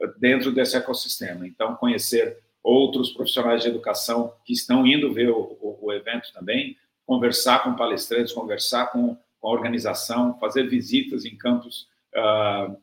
[0.00, 1.46] eh, dentro desse ecossistema.
[1.46, 6.76] Então, conhecer outros profissionais de educação que estão indo ver o, o, o evento também,
[7.04, 12.76] conversar com palestrantes, conversar com, com, a organização, fazer visitas em campos uh,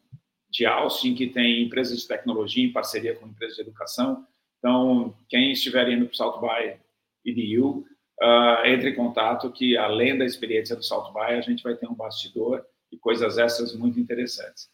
[0.49, 4.27] de Austin, que tem empresas de tecnologia em parceria com empresas de educação.
[4.59, 6.77] Então, quem estiver indo para o Salto Bay
[7.25, 7.85] EDU,
[8.21, 11.87] uh, entre em contato que, além da experiência do Salto By, a gente vai ter
[11.87, 14.69] um bastidor e coisas essas muito interessantes.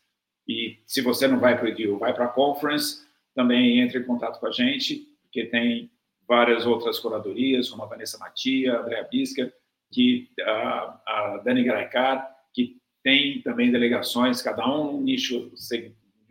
[0.48, 4.04] E se você não vai para o EDU, vai para a Conference, também entre em
[4.04, 5.92] contato com a gente, porque tem
[6.28, 9.54] várias outras curadorias, como a Vanessa Matia, a Andrea Bisca,
[9.92, 15.52] que, uh, a Dani Garaicar, que tem também delegações, cada um nicho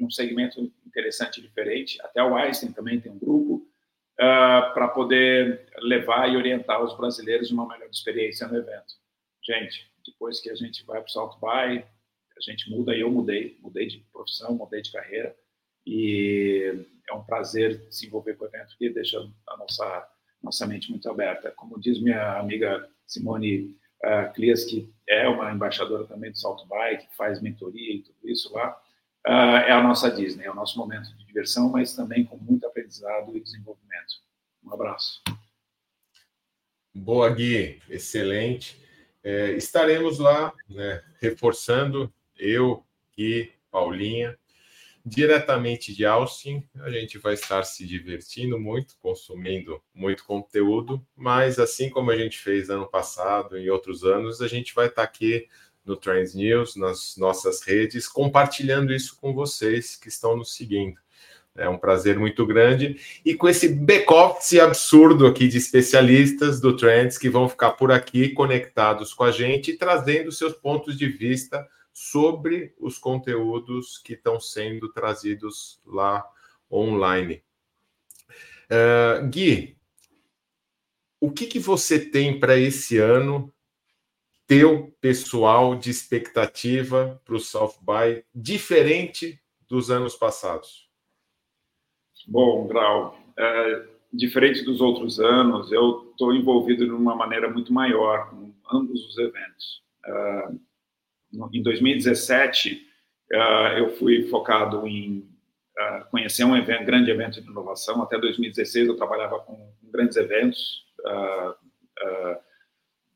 [0.00, 2.00] um segmento interessante diferente.
[2.02, 3.53] Até o Einstein também tem um grupo
[4.14, 8.94] uh, para poder levar e orientar os brasileiros uma melhor experiência no evento.
[9.42, 11.84] Gente, depois que a gente vai para o Salto Bay,
[12.36, 15.34] a gente muda, e eu mudei, mudei de profissão, mudei de carreira,
[15.86, 20.08] e é um prazer se envolver com o evento que deixa a nossa,
[20.42, 21.50] nossa mente muito aberta.
[21.52, 26.98] Como diz minha amiga Simone uh, Clias, que é uma embaixadora também do Salto Bay,
[26.98, 28.80] que faz mentoria e tudo isso lá,
[29.26, 32.66] uh, é a nossa Disney, é o nosso momento de diversão, mas também com muito
[32.66, 34.22] aprendizado e desenvolvimento.
[34.62, 35.22] Um abraço.
[36.94, 38.80] Boa, Gui, excelente.
[39.22, 42.84] É, estaremos lá, né, reforçando, eu,
[43.16, 44.38] Gui, Paulinha,
[45.04, 46.66] diretamente de Austin.
[46.80, 52.38] A gente vai estar se divertindo muito, consumindo muito conteúdo, mas assim como a gente
[52.38, 55.48] fez ano passado e outros anos, a gente vai estar aqui
[55.84, 60.98] no Trends News, nas nossas redes, compartilhando isso com vocês que estão nos seguindo.
[61.56, 62.96] É um prazer muito grande.
[63.24, 68.30] E com esse back-office absurdo aqui de especialistas do Trends que vão ficar por aqui
[68.30, 74.92] conectados com a gente trazendo seus pontos de vista sobre os conteúdos que estão sendo
[74.92, 76.24] trazidos lá
[76.70, 77.40] online.
[78.64, 79.76] Uh, Gui,
[81.20, 83.53] o que, que você tem para esse ano
[84.46, 90.88] teu pessoal de expectativa para o South By diferente dos anos passados?
[92.26, 98.30] Bom, Grau, é, diferente dos outros anos, eu estou envolvido de uma maneira muito maior
[98.30, 99.82] com ambos os eventos.
[100.06, 100.48] É,
[101.52, 102.86] em 2017,
[103.32, 105.28] é, eu fui focado em
[105.76, 108.02] é, conhecer um evento, grande evento de inovação.
[108.02, 112.40] Até 2016, eu trabalhava com grandes eventos é,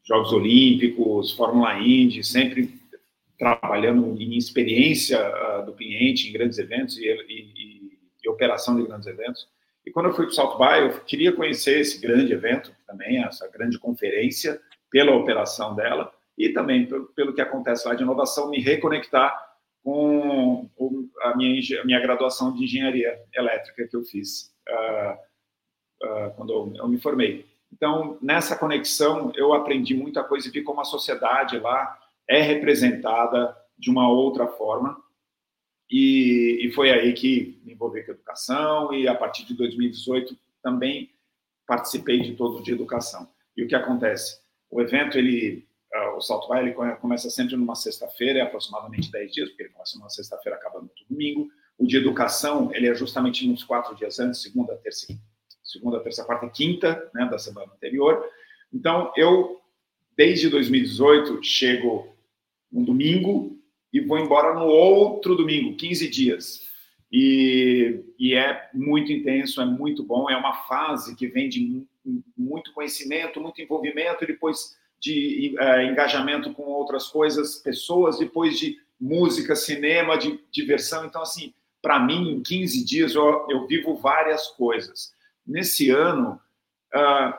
[0.08, 2.72] Jogos Olímpicos, Fórmula Indy, sempre
[3.38, 9.06] trabalhando em experiência uh, do cliente em grandes eventos e, e, e, operação de grandes
[9.06, 9.46] eventos.
[9.84, 13.22] E quando eu fui para o Salto Bay, eu queria conhecer esse grande evento também,
[13.22, 14.58] essa grande conferência,
[14.90, 19.36] pela operação dela e também pelo, pelo que acontece lá de inovação, me reconectar
[19.82, 20.68] com
[21.22, 26.72] a minha, a minha graduação de engenharia elétrica que eu fiz uh, uh, quando eu,
[26.76, 27.47] eu me formei.
[27.72, 31.98] Então, nessa conexão, eu aprendi muita coisa e vi como a sociedade lá
[32.28, 35.00] é representada de uma outra forma.
[35.90, 40.36] E, e foi aí que me envolvi com a educação e, a partir de 2018,
[40.62, 41.10] também
[41.66, 43.28] participei de todo de educação.
[43.56, 44.40] E o que acontece?
[44.70, 45.66] O evento, ele,
[46.16, 49.98] o Salto Vai ele começa sempre numa sexta-feira, é aproximadamente 10 dias, porque ele começa
[49.98, 51.48] numa sexta-feira, acaba no domingo.
[51.78, 55.06] O de educação, ele é justamente nos quatro dias antes, segunda, terça,
[55.68, 58.24] segunda, terça, quarta e quinta, né, da semana anterior.
[58.72, 59.60] Então, eu,
[60.16, 62.08] desde 2018, chego
[62.72, 63.56] um domingo
[63.92, 66.68] e vou embora no outro domingo, 15 dias.
[67.10, 71.86] E, e, é muito intenso, é muito bom, é uma fase que vem de
[72.36, 79.54] muito conhecimento, muito envolvimento, depois de uh, engajamento com outras coisas, pessoas, depois de música,
[79.54, 81.06] cinema, de diversão.
[81.06, 85.14] Então, assim, para mim, em 15 dias, eu, eu, vivo várias coisas.
[85.48, 86.38] Nesse ano,
[86.94, 87.34] uh,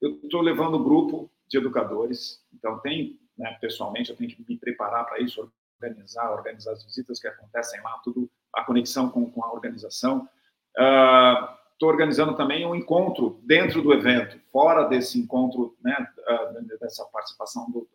[0.00, 4.56] eu estou levando um grupo de educadores, então tem, né, pessoalmente, eu tenho que me
[4.56, 9.44] preparar para isso, organizar, organizar as visitas que acontecem lá, tudo a conexão com, com
[9.44, 10.28] a organização.
[10.68, 17.04] Estou uh, organizando também um encontro dentro do evento, fora desse encontro, né, uh, dessa
[17.06, 17.88] participação do,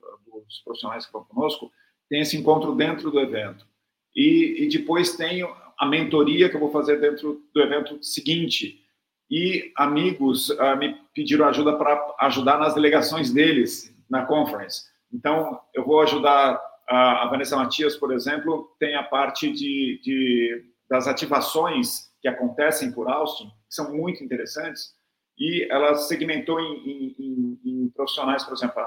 [0.46, 1.72] dos profissionais que estão conosco,
[2.10, 3.66] tem esse encontro dentro do evento.
[4.14, 8.85] E, e depois tenho a mentoria que eu vou fazer dentro do evento seguinte.
[9.30, 14.84] E amigos uh, me pediram ajuda para ajudar nas delegações deles na conference.
[15.12, 21.08] Então, eu vou ajudar a, Vanessa Matias, por exemplo, tem a parte de, de, das
[21.08, 24.94] ativações que acontecem por Austin, que são muito interessantes,
[25.38, 28.82] e ela segmentou em, em, em, em profissionais, por exemplo,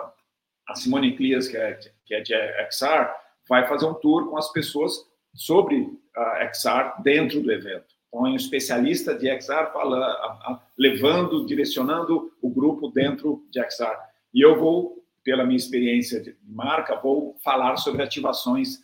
[0.69, 2.35] a Simone Clias, que é, que é de
[2.71, 3.11] XR,
[3.49, 4.93] vai fazer um tour com as pessoas
[5.35, 7.98] sobre a XR dentro do evento.
[8.09, 13.61] Então, é um especialista de XR fala, a, a, levando, direcionando o grupo dentro de
[13.61, 13.97] XR.
[14.35, 18.77] E eu vou pela minha experiência de marca, vou falar sobre ativações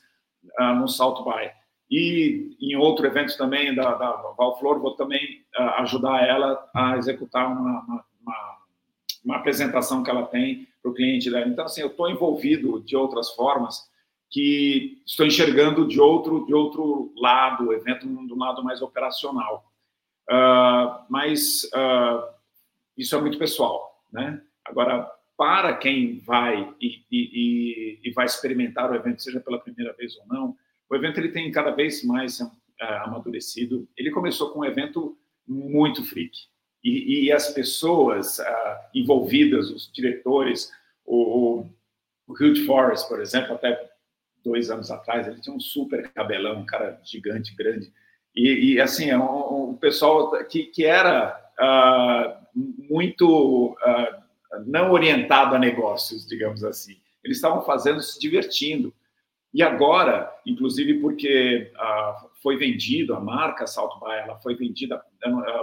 [0.60, 1.50] uh, no Salto By.
[1.90, 7.46] E em outro evento também da, da Valflor, vou também uh, ajudar ela a executar
[7.46, 8.58] uma, uma, uma,
[9.24, 11.48] uma apresentação que ela tem para o cliente dela.
[11.48, 13.88] Então, assim, eu estou envolvido de outras formas
[14.34, 19.72] que estou enxergando de outro, de outro lado, o evento do lado mais operacional.
[20.28, 21.70] Uh, mas
[22.96, 24.42] isso é muito pessoal, né?
[24.64, 30.16] Agora, para quem vai e, e, e, vai experimentar o evento, seja pela primeira vez
[30.16, 30.56] ou não,
[30.90, 32.50] o evento ele tem cada vez mais uh,
[33.04, 33.88] amadurecido.
[33.96, 35.16] Ele começou com um evento
[35.46, 36.36] muito freak.
[36.82, 38.44] E, e as pessoas uh,
[38.92, 40.72] envolvidas, os diretores,
[41.04, 41.66] o,
[42.26, 43.93] o Hugh Forrest, por exemplo, até
[44.44, 47.92] dois anos atrás, ele tinha um super cabelão, um cara gigante, grande.
[48.34, 54.24] E, e assim, é um, um, pessoal que, que era uh, muito uh,
[54.66, 56.96] não orientado a negócios, digamos assim.
[57.24, 58.92] Eles estavam fazendo, se divertindo.
[59.52, 65.00] E agora, inclusive porque ah, foi vendido a marca Salto By, ela foi vendida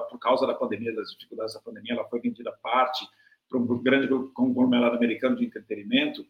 [0.10, 3.06] por causa da pandemia, das dificuldades da pandemia, ela foi vendida parte
[3.50, 6.26] para um grande conglomerado americano de entretenimento,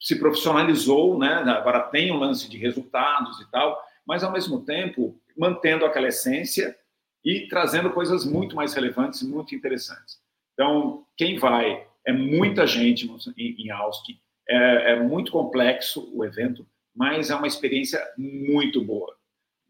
[0.00, 1.34] se profissionalizou, né?
[1.46, 6.76] agora tem um lance de resultados e tal, mas ao mesmo tempo mantendo aquela essência
[7.24, 10.20] e trazendo coisas muito mais relevantes e muito interessantes.
[10.54, 14.18] Então, quem vai é muita gente em Austin,
[14.48, 19.14] é, é muito complexo o evento, mas é uma experiência muito boa.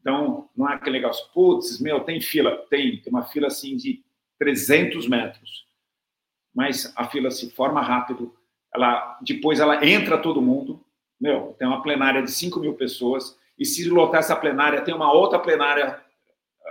[0.01, 2.57] Então, não é aquele negócio, putz, meu, tem fila?
[2.71, 4.03] Tem, tem uma fila assim de
[4.39, 5.67] 300 metros.
[6.55, 8.35] Mas a fila se forma rápido,
[8.75, 10.85] ela, depois ela entra todo mundo,
[11.21, 15.13] meu, tem uma plenária de 5 mil pessoas, e se lotar essa plenária, tem uma
[15.13, 16.01] outra plenária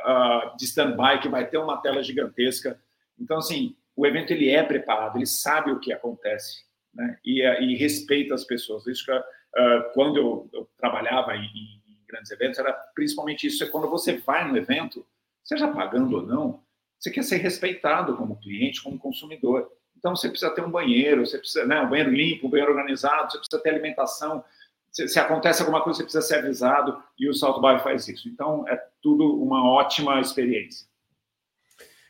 [0.06, 2.80] uh, de stand-by que vai ter uma tela gigantesca.
[3.20, 6.64] Então, assim, o evento ele é preparado, ele sabe o que acontece,
[6.94, 7.18] né?
[7.26, 8.86] E, eh, e respeita as pessoas.
[8.88, 13.64] Isso que, uh, quando eu, eu trabalhava em, em, grandes eventos era principalmente isso.
[13.64, 15.06] É quando você vai no evento,
[15.44, 16.64] seja pagando ou não,
[16.98, 19.70] você quer ser respeitado como cliente, como consumidor.
[19.98, 23.32] Então você precisa ter um banheiro, você precisa, né, um banheiro limpo, um banheiro organizado,
[23.32, 24.44] você precisa ter alimentação.
[24.92, 28.30] Se, se acontece alguma coisa, você precisa ser avisado e o Salto Bar faz isso.
[28.30, 30.88] Então é tudo uma ótima experiência.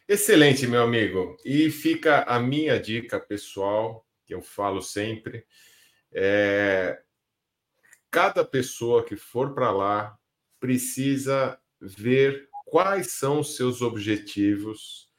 [0.08, 1.38] Excelente, meu amigo.
[1.44, 5.46] E fica a minha dica pessoal, que eu falo sempre.
[6.14, 7.02] É...
[8.10, 10.18] Cada pessoa que for para lá
[10.60, 15.10] precisa ver quais são os seus objetivos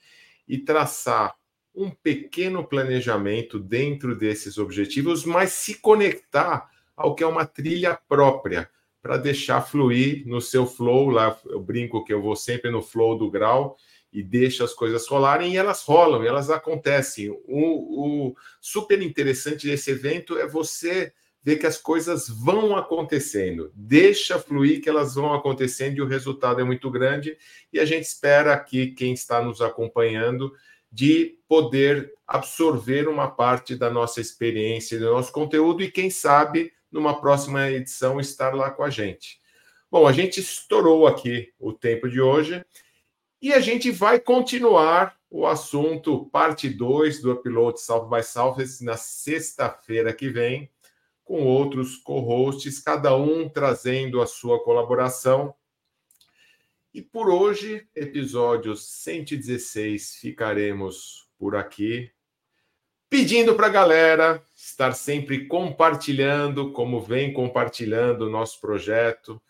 [0.46, 1.37] e traçar
[1.78, 8.68] um pequeno planejamento dentro desses objetivos, mas se conectar ao que é uma trilha própria,
[9.00, 11.08] para deixar fluir no seu flow.
[11.08, 13.76] Lá eu brinco que eu vou sempre no flow do grau
[14.12, 17.30] e deixa as coisas rolarem e elas rolam, elas acontecem.
[17.30, 24.38] O, o, super interessante desse evento é você ver que as coisas vão acontecendo, deixa
[24.38, 27.38] fluir que elas vão acontecendo e o resultado é muito grande.
[27.72, 30.52] E a gente espera que quem está nos acompanhando
[30.90, 37.20] de poder absorver uma parte da nossa experiência, do nosso conteúdo e, quem sabe, numa
[37.20, 39.40] próxima edição, estar lá com a gente.
[39.90, 42.64] Bom, a gente estourou aqui o tempo de hoje
[43.40, 48.96] e a gente vai continuar o assunto, parte 2 do Upload South by Southwest, na
[48.96, 50.70] sexta-feira que vem,
[51.24, 55.54] com outros co-hosts, cada um trazendo a sua colaboração.
[56.98, 62.10] E por hoje, episódio 116, ficaremos por aqui,
[63.08, 69.40] pedindo para a galera estar sempre compartilhando, como vem compartilhando o nosso projeto,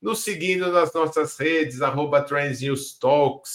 [0.00, 2.24] nos seguindo nas nossas redes, arroba
[2.98, 3.50] Talks,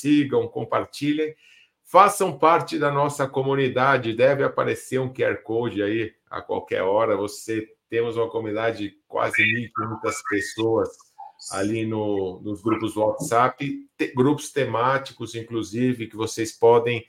[0.00, 1.36] sigam, compartilhem,
[1.82, 4.14] façam parte da nossa comunidade.
[4.14, 7.18] Deve aparecer um QR Code aí a qualquer hora.
[7.18, 11.13] Você temos uma comunidade de quase 1.500 pessoas
[11.50, 17.04] ali no, nos grupos WhatsApp, te, grupos temáticos, inclusive, que vocês podem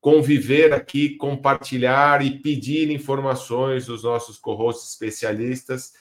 [0.00, 5.92] conviver aqui, compartilhar e pedir informações dos nossos co-hosts especialistas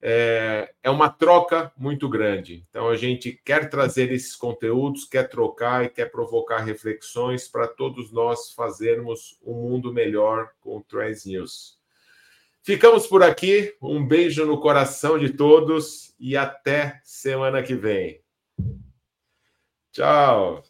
[0.00, 2.64] é, é uma troca muito grande.
[2.68, 8.12] Então, a gente quer trazer esses conteúdos, quer trocar e quer provocar reflexões para todos
[8.12, 11.75] nós fazermos um mundo melhor com o Trans News.
[12.66, 13.76] Ficamos por aqui.
[13.80, 18.20] Um beijo no coração de todos e até semana que vem.
[19.92, 20.64] Tchau.